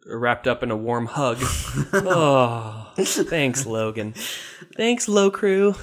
[0.05, 1.37] wrapped up in a warm hug.
[1.93, 4.13] oh, thanks, Logan.
[4.75, 5.75] Thanks, Low Crew.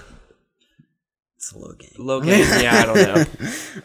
[1.36, 1.88] It's Logan.
[1.98, 3.24] Logan, yeah, I don't know.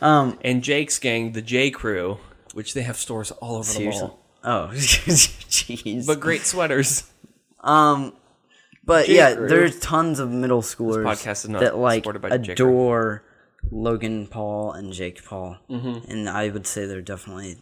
[0.05, 2.17] Um, And Jake's gang, the J Crew.
[2.53, 4.01] which they have stores all over Seriously?
[4.01, 4.24] the mall.
[4.45, 6.05] Oh, jeez.
[6.07, 7.09] But great sweaters.
[7.61, 8.13] Um,
[8.83, 9.15] but J.
[9.15, 9.47] yeah, Crew.
[9.49, 12.51] there's tons of middle schoolers podcast is not that like supported by J.
[12.53, 13.23] Adore
[13.71, 16.11] Logan Paul and Jake Paul, Mm-hmm.
[16.11, 17.57] and I would say they're definitely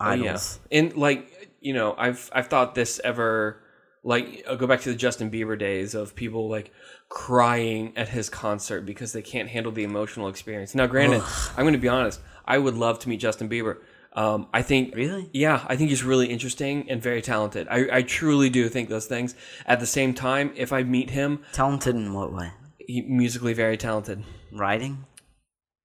[0.00, 0.30] Oh, yeah.
[0.30, 0.58] idols.
[0.72, 3.62] And like you know, I've I've thought this ever
[4.02, 6.72] like I'll go back to the Justin Bieber days of people like
[7.08, 10.74] crying at his concert because they can't handle the emotional experience.
[10.74, 11.22] Now, granted,
[11.56, 12.20] I'm going to be honest.
[12.46, 13.78] I would love to meet Justin Bieber.
[14.12, 15.30] Um, I think Really?
[15.32, 17.68] yeah, I think he's really interesting and very talented.
[17.70, 19.34] I, I truly do think those things.
[19.66, 22.50] At the same time, if I meet him, Talented in what way?
[22.78, 24.24] he, musically very talented.
[24.52, 25.04] Writing?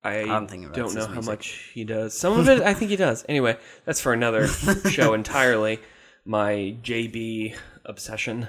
[0.04, 1.26] I, don't don't know how music.
[1.32, 2.16] much he does.
[2.18, 3.26] Some of it, I think he does.
[3.28, 4.48] Anyway, that's for another
[4.90, 5.80] show entirely.
[6.26, 7.56] My JB
[7.86, 8.48] obsession.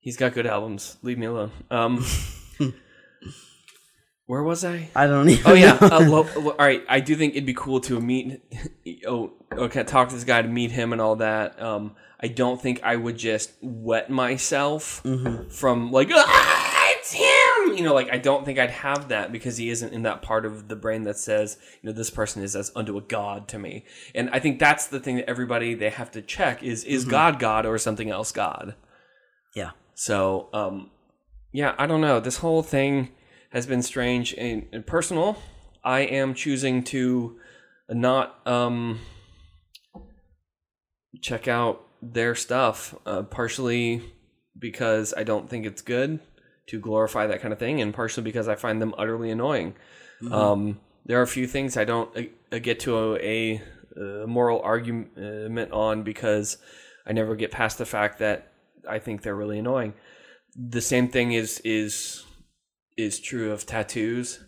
[0.00, 0.96] He's got good albums.
[1.02, 1.50] Leave me alone.
[1.70, 2.04] Um,
[4.30, 4.88] where was I?
[4.94, 5.42] I don't even.
[5.44, 5.76] Oh yeah.
[5.80, 6.84] Uh, lo- lo- all right.
[6.88, 8.40] I do think it'd be cool to meet.
[9.06, 9.82] Oh, okay.
[9.84, 11.60] Talk to this guy to meet him and all that.
[11.62, 15.02] Um, I don't think I would just wet myself
[15.50, 17.76] from like ah, it's him.
[17.76, 20.44] You know, like I don't think I'd have that because he isn't in that part
[20.44, 23.58] of the brain that says you know this person is as unto a god to
[23.58, 23.84] me.
[24.14, 27.38] And I think that's the thing that everybody they have to check is is God
[27.38, 28.74] God or something else God.
[29.54, 29.70] Yeah.
[29.94, 30.90] So, um,
[31.52, 32.20] yeah, I don't know.
[32.20, 33.10] This whole thing
[33.50, 35.36] has been strange and, and personal.
[35.84, 37.38] I am choosing to
[37.88, 39.00] not um,
[41.20, 44.02] check out their stuff, uh, partially
[44.58, 46.20] because I don't think it's good
[46.68, 49.74] to glorify that kind of thing, and partially because I find them utterly annoying.
[50.30, 52.14] Um, there are a few things I don't
[52.52, 53.60] uh, get to a,
[53.96, 56.58] a, moral argument on because
[57.06, 58.52] I never get past the fact that
[58.88, 59.94] I think they're really annoying.
[60.54, 62.24] The same thing is is
[63.02, 64.40] is true of tattoos.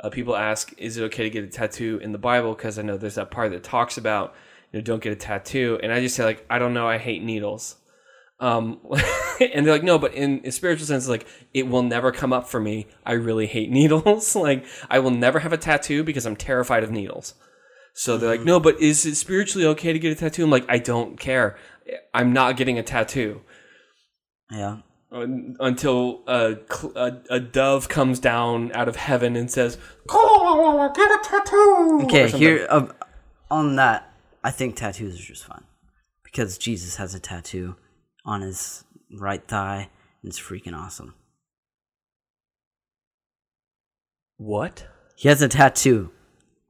[0.00, 2.82] Uh, people ask, "Is it okay to get a tattoo in the Bible?" Because I
[2.82, 4.34] know there's that part that talks about
[4.72, 6.98] you know don't get a tattoo, and I just say like, I don't know, I
[6.98, 7.76] hate needles.
[8.40, 8.80] Um,
[9.40, 12.48] and they're like, no, but in a spiritual sense, like it will never come up
[12.48, 12.86] for me.
[13.06, 14.34] I really hate needles.
[14.34, 17.34] like I will never have a tattoo because I'm terrified of needles.
[17.94, 20.42] So they're like, no, but is it spiritually okay to get a tattoo?
[20.42, 21.56] I'm like, I don't care.
[22.12, 23.42] I'm not getting a tattoo
[24.50, 24.78] Yeah.
[25.14, 26.56] Un- until a,
[26.96, 32.30] a a dove comes down out of heaven and says, "Go get a tattoo." Okay,
[32.30, 32.88] here uh,
[33.50, 34.12] on that,
[34.42, 35.64] I think tattoos are just fine
[36.24, 37.76] because Jesus has a tattoo
[38.26, 38.84] on his
[39.18, 39.88] right thigh,
[40.22, 41.14] and it's freaking awesome.
[44.36, 44.86] What?
[45.16, 46.10] He has a tattoo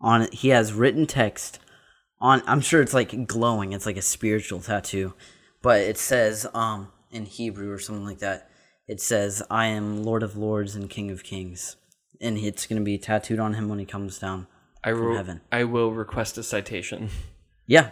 [0.00, 0.34] on it.
[0.34, 1.58] He has written text
[2.20, 2.42] on.
[2.46, 3.72] I'm sure it's like glowing.
[3.72, 5.14] It's like a spiritual tattoo,
[5.62, 8.50] but it says um in Hebrew or something like that.
[8.86, 11.76] It says, "I am Lord of Lords and King of Kings,"
[12.20, 14.46] and it's gonna be tattooed on him when he comes down.
[14.82, 15.16] I will.
[15.16, 15.40] heaven.
[15.50, 17.08] I will request a citation.
[17.66, 17.90] Yeah,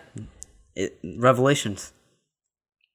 [0.75, 1.93] it, Revelations.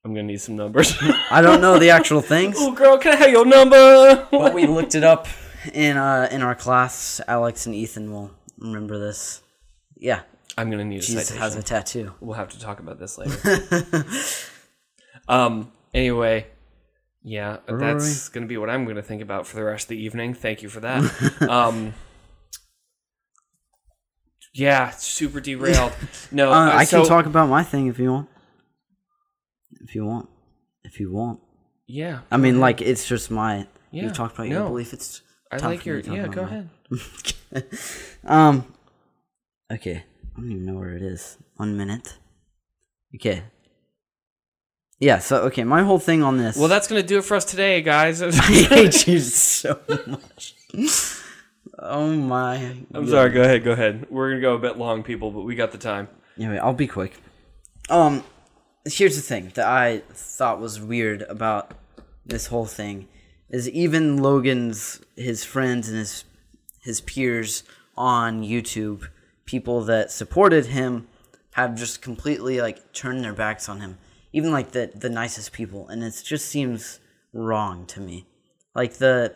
[0.04, 0.94] I'm gonna need some numbers.
[1.30, 4.28] I don't know the actual things, oh, girl, can I have your number?
[4.30, 5.26] but we looked it up
[5.74, 7.20] in uh in our class.
[7.26, 9.42] Alex and Ethan will remember this.
[9.96, 10.20] Yeah,
[10.56, 11.42] I'm gonna need a Jesus citation.
[11.42, 12.12] has a tattoo.
[12.20, 14.04] We'll have to talk about this later.
[15.28, 15.72] um.
[15.94, 16.46] Anyway,
[17.22, 20.34] yeah, that's gonna be what I'm gonna think about for the rest of the evening.
[20.34, 21.02] Thank you for that.
[21.48, 21.94] um.
[24.54, 25.92] Yeah, super derailed.
[26.32, 28.28] No, Uh, I so- can talk about my thing if you want.
[29.80, 30.28] If you want,
[30.84, 31.40] if you want.
[31.86, 33.66] Yeah, I mean, like it's just my.
[33.90, 34.92] Yeah, you talked about your belief.
[34.92, 35.22] It's.
[35.50, 35.98] I like your.
[36.00, 36.68] Yeah, go ahead.
[38.24, 38.74] Um.
[39.72, 40.04] Okay,
[40.36, 41.38] I don't even know where it is.
[41.56, 42.18] One minute.
[43.14, 43.42] Okay.
[44.98, 45.18] Yeah.
[45.18, 46.56] So okay, my whole thing on this.
[46.56, 48.22] Well, that's gonna do it for us today, guys.
[48.22, 50.54] I hate you so much.
[51.78, 52.76] Oh my.
[52.92, 53.30] I'm sorry.
[53.30, 53.64] Go ahead.
[53.64, 54.06] Go ahead.
[54.10, 56.08] We're gonna go a bit long, people, but we got the time.
[56.36, 57.14] Anyway, I'll be quick.
[57.88, 58.24] Um,
[58.84, 61.72] here's the thing that I thought was weird about
[62.26, 63.08] this whole thing
[63.48, 66.24] is even Logan's his friends and his
[66.82, 67.64] his peers
[67.96, 69.08] on YouTube,
[69.44, 71.08] people that supported him,
[71.52, 73.98] have just completely like turned their backs on him.
[74.32, 77.00] Even like the the nicest people, and it just seems
[77.32, 78.26] wrong to me.
[78.74, 79.34] Like the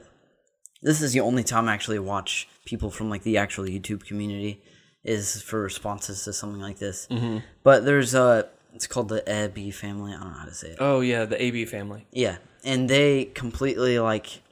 [0.83, 4.63] this is the only time I actually watch people from like the actual YouTube community
[5.05, 7.07] is for responses to something like this.
[7.11, 7.39] Mm-hmm.
[7.63, 10.13] But there's a it's called the AB family.
[10.13, 10.77] I don't know how to say it.
[10.81, 12.07] Oh yeah, the AB family.
[12.11, 14.43] Yeah, and they completely like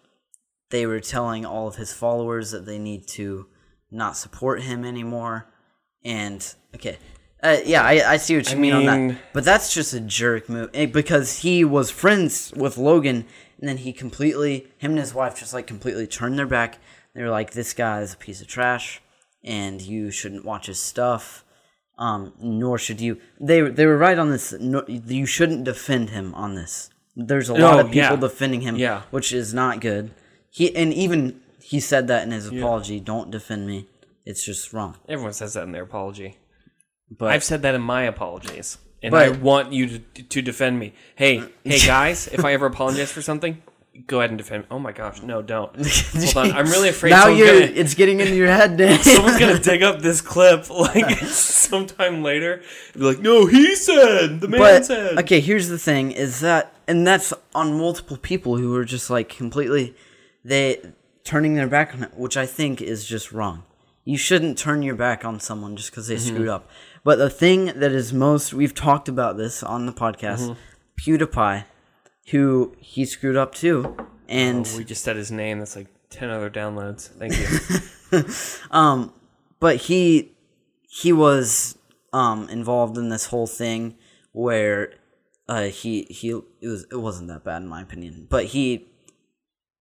[0.70, 3.46] they were telling all of his followers that they need to
[3.90, 5.46] not support him anymore.
[6.04, 6.98] And okay,
[7.42, 9.18] uh, yeah, I, I see what you I mean, on that.
[9.32, 13.24] But that's just a jerk move eh, because he was friends with Logan,
[13.58, 16.78] and then he completely him and his wife just like completely turned their back.
[17.14, 19.00] They were like, "This guy is a piece of trash,
[19.42, 21.44] and you shouldn't watch his stuff."
[21.98, 23.18] Um, nor should you.
[23.38, 24.52] They they were right on this.
[24.58, 26.88] No, you shouldn't defend him on this.
[27.16, 28.16] There's a lot No, of people yeah.
[28.16, 29.02] defending him, Yeah.
[29.10, 30.12] which is not good.
[30.50, 33.00] He and even he said that in his apology.
[33.00, 33.86] Don't defend me.
[34.24, 34.96] It's just wrong.
[35.08, 36.36] Everyone says that in their apology.
[37.10, 40.94] But I've said that in my apologies, and I want you to to defend me.
[41.16, 43.60] Hey, hey guys, if I ever apologize for something,
[44.06, 44.62] go ahead and defend.
[44.62, 44.66] me.
[44.70, 45.74] Oh my gosh, no, don't.
[46.34, 47.10] Hold on, I'm really afraid.
[47.10, 48.98] now someone's you're gonna, it's getting into your head, Dan.
[49.02, 52.62] someone's gonna dig up this clip like sometime later.
[52.94, 55.18] And be like, no, he said the man but said.
[55.18, 59.28] okay, here's the thing: is that and that's on multiple people who are just like
[59.28, 59.94] completely
[60.44, 60.80] they
[61.24, 63.64] turning their back on it, which I think is just wrong.
[64.04, 66.34] You shouldn't turn your back on someone just because they Mm-hmm.
[66.34, 66.68] screwed up.
[67.04, 70.60] But the thing that is most we've talked about this on the podcast, Mm-hmm.
[71.00, 71.64] PewDiePie,
[72.30, 73.96] who he screwed up too,
[74.28, 75.60] and We just said his name.
[75.60, 77.08] That's like ten other downloads.
[77.08, 78.24] Thank you.
[79.60, 80.32] but he
[80.88, 81.78] he was
[82.12, 83.96] um involved in this whole thing
[84.32, 84.92] where
[85.48, 86.30] uh he he
[86.60, 88.86] it was it wasn't that bad in my opinion but he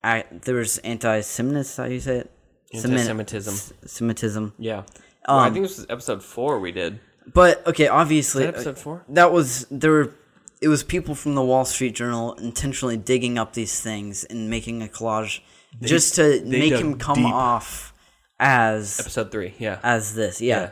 [0.03, 2.31] I, there was anti-Semitism how you say it
[2.73, 3.53] Anti-Semitism.
[3.53, 4.83] S- Semitism yeah.
[5.27, 6.59] Well, I Um, think this was episode four.
[6.59, 6.99] We did.
[7.33, 9.03] But okay obviously that uh, episode four?
[9.09, 10.13] that was there were
[10.61, 14.81] it was people from the Wall Street Journal intentionally digging up these things and making
[14.81, 15.39] a collage
[15.81, 17.33] just to make him come deep.
[17.33, 17.93] off
[18.39, 19.53] as Episode three.
[19.59, 19.79] Yeah.
[19.83, 20.61] as this, yeah.
[20.61, 20.69] Yeah.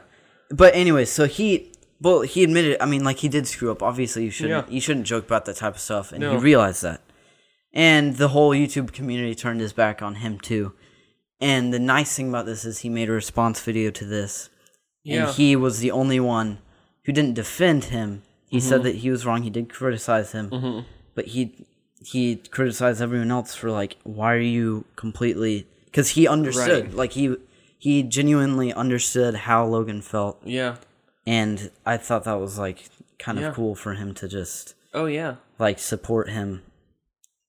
[0.50, 3.82] But anyway, so he well, he admitted I mean like he did screw up.
[3.82, 4.74] Obviously you shouldn't Yeah.
[4.74, 7.02] you shouldn't joke about that type of stuff and he realized that.
[7.74, 10.74] And the whole YouTube community turned his back on him too.
[11.40, 14.50] And the nice thing about this is he made a response video to this.
[15.08, 15.28] Yeah.
[15.28, 16.50] And he was the only one
[17.06, 18.10] who didn't defend him.
[18.50, 18.70] He Mm-hmm.
[18.70, 19.42] said that he was wrong.
[19.44, 20.46] He did criticize him.
[21.16, 21.42] But he
[22.14, 22.22] he
[22.58, 25.56] criticized everyone else for like why are you completely
[25.94, 26.86] cuz he understood.
[26.88, 26.96] Right.
[27.02, 27.36] Like he
[27.86, 30.76] he genuinely understood how Logan felt yeah.
[31.26, 32.80] and I thought that was like
[33.20, 33.52] kind of Yeah.
[33.58, 35.36] cool for him to just Oh yeah.
[35.60, 36.50] like support him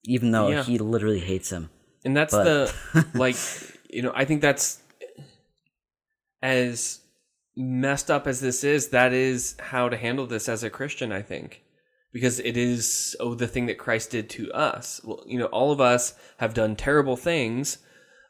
[0.05, 0.63] even though Yeah.
[0.65, 1.65] he literally hates him.
[2.05, 3.37] and that's But- the like
[3.95, 4.67] you know i think that's
[6.43, 7.01] as
[7.59, 11.21] messed up as this is that is how to handle this as a christian i
[11.21, 11.63] think.
[12.11, 15.01] Because it is oh the thing that christ did to us.
[15.05, 17.79] Well you know all of us have done terrible things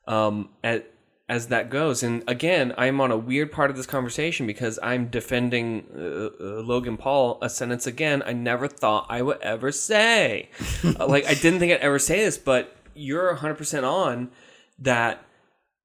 [0.06, 0.90] um at
[1.28, 2.02] as that goes.
[2.02, 6.62] And again i'm on a weird part of this conversation because i'm defending uh, uh,
[6.62, 10.48] logan paul a sentence again i never thought i would ever say.
[10.82, 14.30] Uh, like i didn't think i'd ever say this but you're 100% on
[14.78, 15.24] that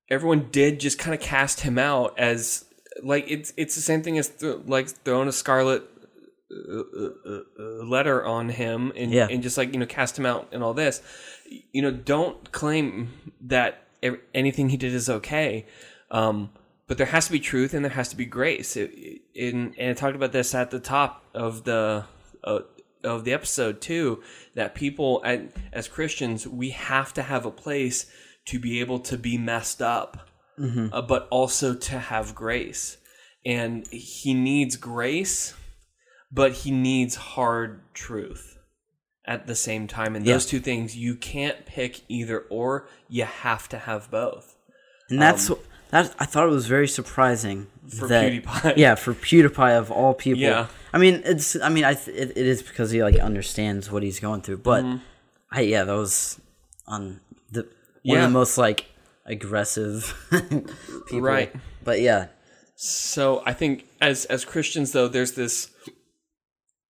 [0.10, 2.66] everyone did just kind of cast him out as
[3.02, 5.84] like it's it's the same thing as th- like throwing a scarlet
[6.52, 9.28] uh, uh, uh, uh, letter on him and Yeah.
[9.30, 11.02] and just like you know cast him out and all this.
[11.72, 13.80] You know don't claim that
[14.34, 15.66] anything he did is okay
[16.12, 16.50] um
[16.88, 18.76] but there has to be truth and there has to be grace.
[18.76, 22.06] It, it- and and I talked about this at the top of the
[22.44, 22.60] uh,
[23.04, 24.22] of the episode too
[24.54, 28.06] that people and as Christians we have to have a place
[28.46, 30.28] to be able to be messed up
[30.60, 32.98] uh, but also to have grace
[33.46, 35.54] and he needs grace
[36.32, 38.58] but he needs hard truth
[39.26, 40.34] at the same time and Yeah.
[40.34, 44.56] those two things you can't pick either or you have to have both
[45.10, 45.50] And that's
[45.92, 48.78] that I thought it was very surprising Um, For that, PewDiePie.
[48.78, 50.42] Yeah, for PewDiePie of all people.
[50.42, 50.68] Yeah.
[50.94, 54.02] I mean, it's I mean, I th- it, it is because he like understands what
[54.04, 54.98] he's going through, but Mm-hmm.
[55.52, 56.40] I yeah, that was
[56.88, 57.20] on
[57.52, 57.70] the one
[58.04, 58.16] Yeah.
[58.26, 58.86] of the most like
[59.26, 60.14] aggressive
[61.08, 61.22] people.
[61.22, 61.54] Right.
[61.84, 62.28] But yeah,
[62.76, 65.70] So I think as as Christians though, there's this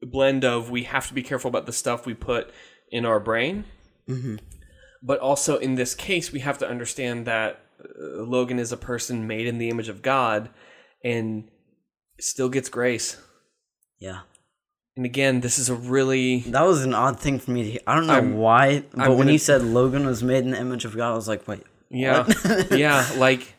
[0.01, 2.51] blend of we have to be careful about the stuff we put
[2.91, 3.63] in our brain,
[5.01, 9.27] but also in this case we have to understand that uh, Logan is a person
[9.27, 10.49] made in the image of God
[11.03, 11.49] and
[12.19, 13.17] still gets grace.
[13.99, 14.21] yeah.
[14.95, 17.81] And again, this is a really That was an odd thing for me to hear.
[17.87, 20.51] I don't know I'm- why, but I'm when gonna- he said Logan was made in
[20.51, 21.63] the image of God, I was like, wait.
[21.93, 22.27] Yeah,
[22.71, 23.53] yeah, like,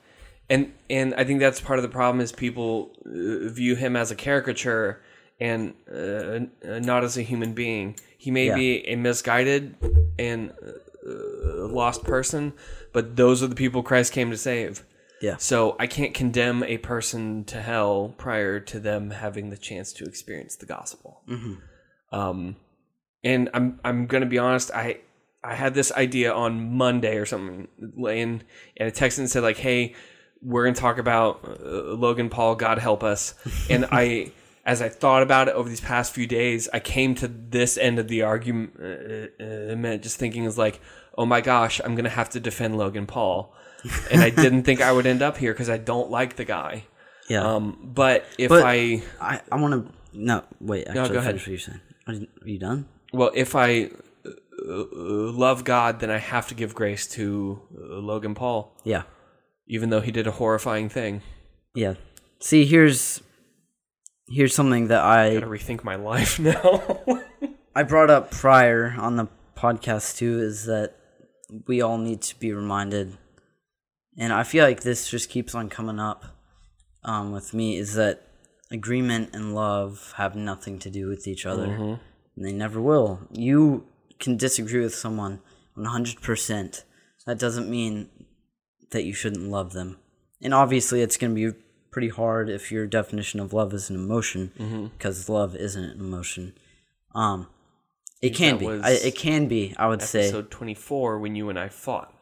[0.50, 4.10] and and I think that's part of the problem is people uh, view him as
[4.10, 5.00] a caricature
[5.40, 7.96] and uh, uh, not as a human being.
[8.18, 8.54] He may Yeah.
[8.54, 9.74] be a misguided
[10.18, 12.52] and uh, lost person,
[12.92, 14.84] but those are the people Christ came to save.
[15.20, 15.36] Yeah.
[15.38, 20.04] So I can't condemn a person to hell prior to them having the chance to
[20.04, 21.22] experience the gospel.
[22.12, 22.56] Um,
[23.22, 24.70] and I'm I'm gonna be honest.
[24.70, 24.98] I
[25.44, 28.44] I had this idea on Monday or something, and
[28.76, 29.94] and I texted and said like, "Hey,
[30.42, 32.54] we're gonna talk about uh, Logan Paul.
[32.56, 33.34] God help us."
[33.70, 34.32] and I,
[34.64, 37.98] as I thought about it over these past few days, I came to this end
[37.98, 40.80] of the argument, uh, uh, just thinking is like,
[41.18, 43.54] "Oh my gosh, I'm gonna have to defend Logan Paul,"
[44.10, 46.84] and I didn't think I would end up here because I don't like the guy.
[47.28, 47.54] Yeah.
[47.54, 49.92] Um, but if But- I I, I want to.
[50.16, 50.86] No, wait.
[50.86, 51.34] Actually, go ahead.
[51.34, 51.80] what you're saying.
[52.06, 52.14] Are
[52.44, 52.86] you, done?
[53.12, 54.03] well, if I uh, uh,
[54.66, 59.02] love God, then I have to give grace to uh, Logan Paul, Yeah.
[59.66, 61.22] even though he did a horrifying thing.
[61.74, 61.94] Yeah.
[62.40, 63.22] See, here's
[64.28, 66.82] here's something that I Gotta rethink my life now.
[67.74, 70.94] I brought up prior on the podcast too is that
[71.66, 73.16] we all need to be reminded,
[74.16, 76.24] and I feel like this just keeps on coming up
[77.04, 78.22] um, with me is that
[78.70, 82.00] agreement and love have nothing to do with each other, and
[82.44, 83.20] they never will.
[83.32, 83.86] You
[84.18, 85.40] can disagree with someone
[85.76, 86.84] 100%.
[87.26, 88.08] That doesn't mean
[88.90, 89.98] that you shouldn't love them.
[90.42, 91.58] And obviously, it's going to be
[91.90, 96.54] pretty hard if your definition of love is an emotion, because love isn't an emotion.
[97.14, 97.48] Um,
[98.20, 98.68] it can be.
[98.68, 99.74] I, it can be.
[99.78, 102.12] I would say, episode 24 when you and I fought,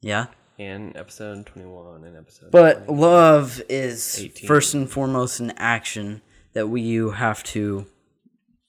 [0.00, 0.26] yeah.
[0.58, 2.50] and episode 21 and episode.
[2.50, 4.46] But love is 18.
[4.46, 6.22] first and foremost an action
[6.52, 7.86] that we you have to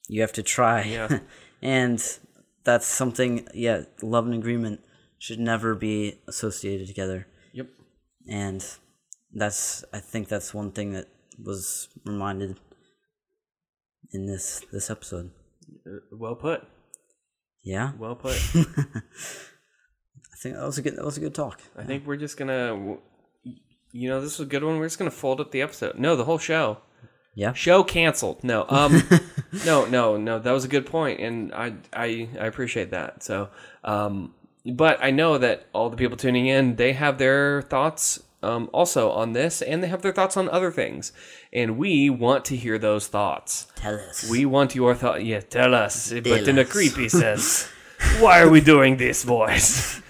[0.08, 0.84] you have to try.
[0.84, 1.20] Yeah.
[1.62, 2.20] and
[2.64, 4.82] that's something yeah, love and agreement
[5.18, 7.28] should never be associated together.
[7.54, 7.68] yep.
[8.28, 8.66] And
[9.34, 11.08] that's I think that's one thing that
[11.44, 12.60] was reminded
[14.12, 15.32] in this this episode.
[15.86, 16.68] Uh, well put.
[17.64, 17.92] Yeah.
[17.98, 18.34] Well put.
[18.56, 21.62] I think that was a good that was a good talk.
[21.78, 22.98] I think we're just gonna,
[23.92, 24.80] you know, this was a good one.
[24.80, 26.00] We're just gonna fold up the episode.
[26.00, 26.80] No, the whole show.
[27.34, 27.54] Yeah.
[27.54, 28.44] Show canceled.
[28.44, 29.04] No, um,
[29.66, 30.40] no, no, no.
[30.40, 33.24] That was a good point, and I, I, I appreciate that.
[33.24, 33.50] So,
[33.84, 34.34] um,
[34.66, 39.12] but I know that all the people tuning in, they have their thoughts, um, also
[39.12, 41.14] on this, and they have their thoughts on other things,
[41.54, 43.68] and we want to hear those thoughts.
[43.76, 44.30] Tell us.
[44.30, 45.24] We want your thought.
[45.24, 47.70] Yeah, tell us, but Tell in a creepy sense.
[48.20, 50.02] Why are we doing this, boys?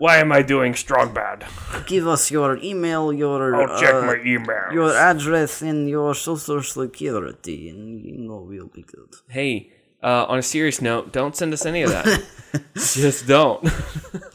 [0.00, 1.44] Why am I doing strong bad?
[1.86, 4.72] give us your email, your I'll check uh, my email.
[4.72, 9.10] your address and your social security, and you know we'll be good.
[9.28, 9.70] hey,
[10.02, 12.06] uh, on a serious note, don't send us any of that.
[12.74, 13.62] Just don't.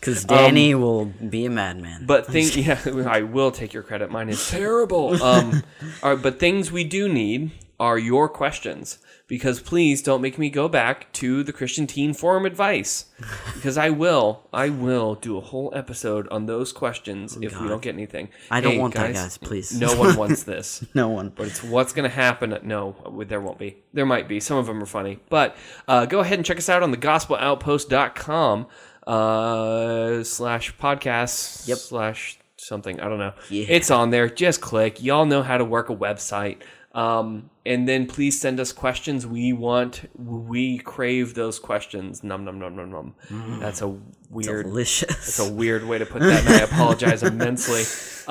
[0.05, 2.01] Because Danny will be a madman.
[2.01, 4.11] Um, But thing, yeah, I will take your credit.
[4.11, 5.05] Mine is terrible.
[5.24, 5.63] Um,
[6.03, 7.49] all right, but things we do need
[7.80, 12.45] are your questions because please don't make me go back to the Christian Teen Forum
[12.45, 13.05] advice
[13.55, 17.82] because I will, I will do a whole episode on those questions if we don't
[17.82, 18.30] get anything.
[18.51, 19.80] I don't Hey, want that, guys, please.
[19.80, 20.86] No one wants this.
[20.93, 21.30] no one.
[21.30, 22.57] But it's what's going to happen.
[22.63, 22.95] No,
[23.28, 23.78] there won't be.
[23.93, 24.39] There might be.
[24.39, 25.19] Some of them are funny.
[25.30, 25.55] But
[25.88, 28.67] uh, go ahead and check us out on the gospeloutpost.com
[29.07, 31.78] uh, slash podcast Yep.
[31.78, 32.99] slash something.
[32.99, 33.34] I don't know.
[33.49, 33.65] Yeah.
[33.69, 34.30] It's on there.
[34.30, 35.01] Just click.
[35.03, 36.57] Y'all know how to work a website.
[36.96, 39.28] Um, and then please send us questions.
[39.28, 42.24] We want, we crave those questions.
[42.24, 42.89] Num, num, num, num,
[43.30, 43.60] num.
[43.60, 43.98] That's a
[44.30, 45.10] weird, Delicious.
[45.12, 47.84] it's a weird way to put that, and I apologize immensely.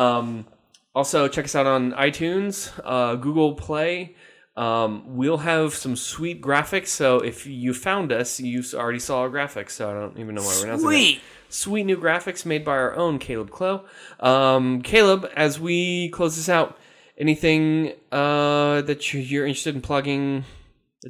[0.03, 0.47] Um,
[0.95, 4.17] also, check us out on iTunes, uh, Google Play.
[4.57, 6.87] Um, we'll have some sweet graphics.
[6.87, 9.71] So if you found us, you already saw our graphics.
[9.73, 11.21] So I don't even know why we're announcing Sweet.
[11.49, 13.85] Sweet new graphics made by our own Caleb Clow.
[14.21, 16.79] Um, Caleb, as we close this out,
[17.19, 20.45] anything uh, that you- you're interested in plugging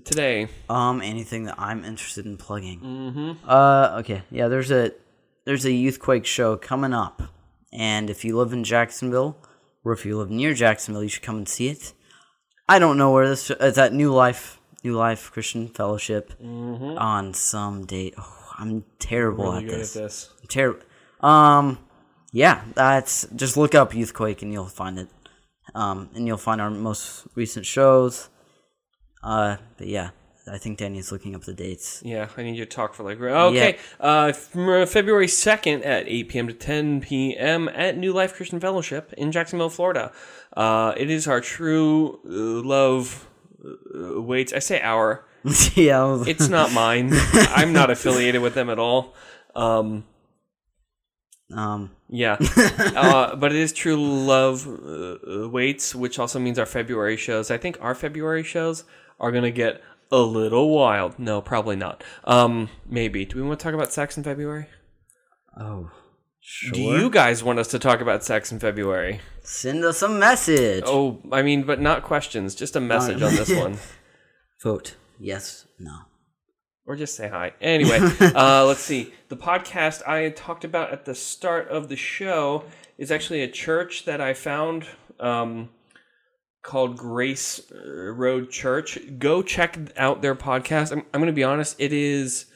[0.05, 0.49] today?
[0.69, 2.81] Um, anything that I'm interested in plugging.
[2.81, 3.49] Mm-hmm.
[3.49, 4.49] Uh, okay, yeah.
[4.49, 4.93] There's a
[5.45, 7.23] there's a Youthquake show coming up,
[7.73, 9.37] and if you live in Jacksonville,
[9.85, 11.93] or if you live near Jacksonville, you should come and see it.
[12.69, 17.85] I don't know where this it's at New Life New Life Christian Fellowship on some
[17.87, 18.15] date.
[18.19, 19.97] Oh, I'm terrible Really at good this.
[19.97, 20.31] at this.
[20.49, 20.81] Terrible.
[21.21, 21.79] Um,
[22.33, 25.09] yeah, that's just look up Youthquake and you'll find it.
[25.75, 28.29] Um, and you'll find our most recent shows.
[29.23, 30.11] Uh, but yeah,
[30.51, 32.03] I think Danny's looking up the dates.
[32.05, 33.79] Yeah, I need you to talk for like okay.
[33.99, 36.47] Uh, uh, February second at eight p.m.
[36.49, 37.69] to ten p.m.
[37.71, 40.13] at New Life Christian Fellowship in Jacksonville, Florida.
[40.55, 43.27] Uh, it is our true uh, love
[43.65, 44.53] uh, waits.
[44.53, 45.25] I say our.
[45.75, 47.11] yeah, was- It's not mine.
[47.33, 49.15] I'm not affiliated with them at all.
[49.57, 50.05] Um,
[51.53, 52.37] um, yeah,
[52.97, 57.51] uh, but it is True Love uh, uh, Waits, which also means our February shows.
[57.51, 58.85] I think our February shows
[59.21, 61.19] are gonna get a little wild.
[61.19, 62.03] No, probably not.
[62.25, 63.25] Um, maybe.
[63.25, 64.67] Do we want to talk about sex in February?
[65.61, 65.91] oh,
[66.41, 66.73] sure.
[66.73, 69.21] Do you guys want us to talk about sex in February?
[69.43, 70.85] Send us a message.
[70.87, 72.55] Oh, I mean, but not questions.
[72.55, 73.79] Just a message on this one,
[74.63, 76.01] Vote yes, no.
[76.87, 77.53] Or just say hi.
[77.61, 79.13] Anyway, uh, let's see.
[79.29, 82.65] The podcast I had talked about at the start of the show
[82.99, 84.87] is actually a church that I found.
[85.21, 85.71] Um,
[86.63, 88.99] called Grace uh, Road Church.
[89.19, 90.93] Go check out their podcast.
[90.93, 91.77] I'm, I'm going to be honest.
[91.79, 92.47] It is,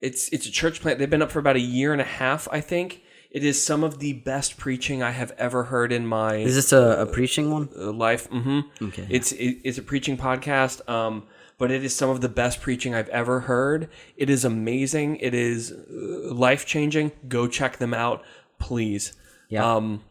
[0.00, 0.98] it's it's a church plant.
[0.98, 3.02] They've been up for about a year and a half, I think.
[3.30, 6.72] It is some of the best preaching I have ever heard in my Is this
[6.72, 7.68] a, a preaching one?
[7.98, 8.26] life.
[8.26, 9.06] hmm Okay.
[9.10, 10.86] It's it, it's a preaching podcast.
[10.88, 11.24] Um,
[11.58, 13.88] but it is some of the best preaching I've ever heard.
[14.16, 15.16] It is amazing.
[15.16, 17.12] It is life changing.
[17.28, 18.22] Go check them out,
[18.58, 19.12] please.
[19.48, 19.74] Yeah.
[19.76, 20.02] Um,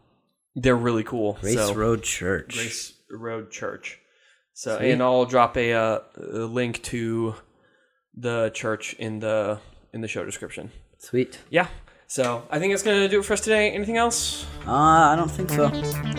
[0.56, 1.38] they're really cool.
[1.42, 2.56] Grace so, Road Church.
[2.56, 4.00] Grace Road Church.
[4.54, 7.36] So, and I'll drop a, uh, a link to
[8.16, 9.60] the church in the
[9.94, 10.72] in the show description.
[10.98, 11.40] Sweet.
[11.50, 11.68] Yeah.
[12.08, 13.72] So I think that's gonna do it for us today.
[13.72, 14.46] Anything else?
[14.66, 15.66] Uh, I don't think so.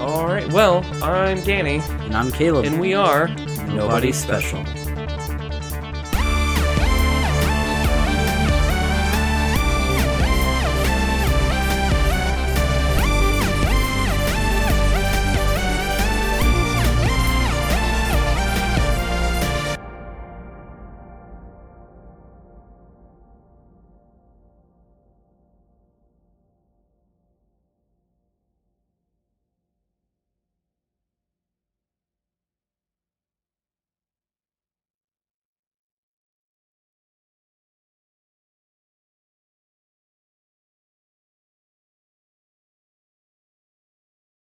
[0.02, 0.50] All right.
[0.52, 2.64] Well, I'm Danny, And I'm Caleb.
[2.66, 3.28] and we are
[3.68, 4.64] Nobody special.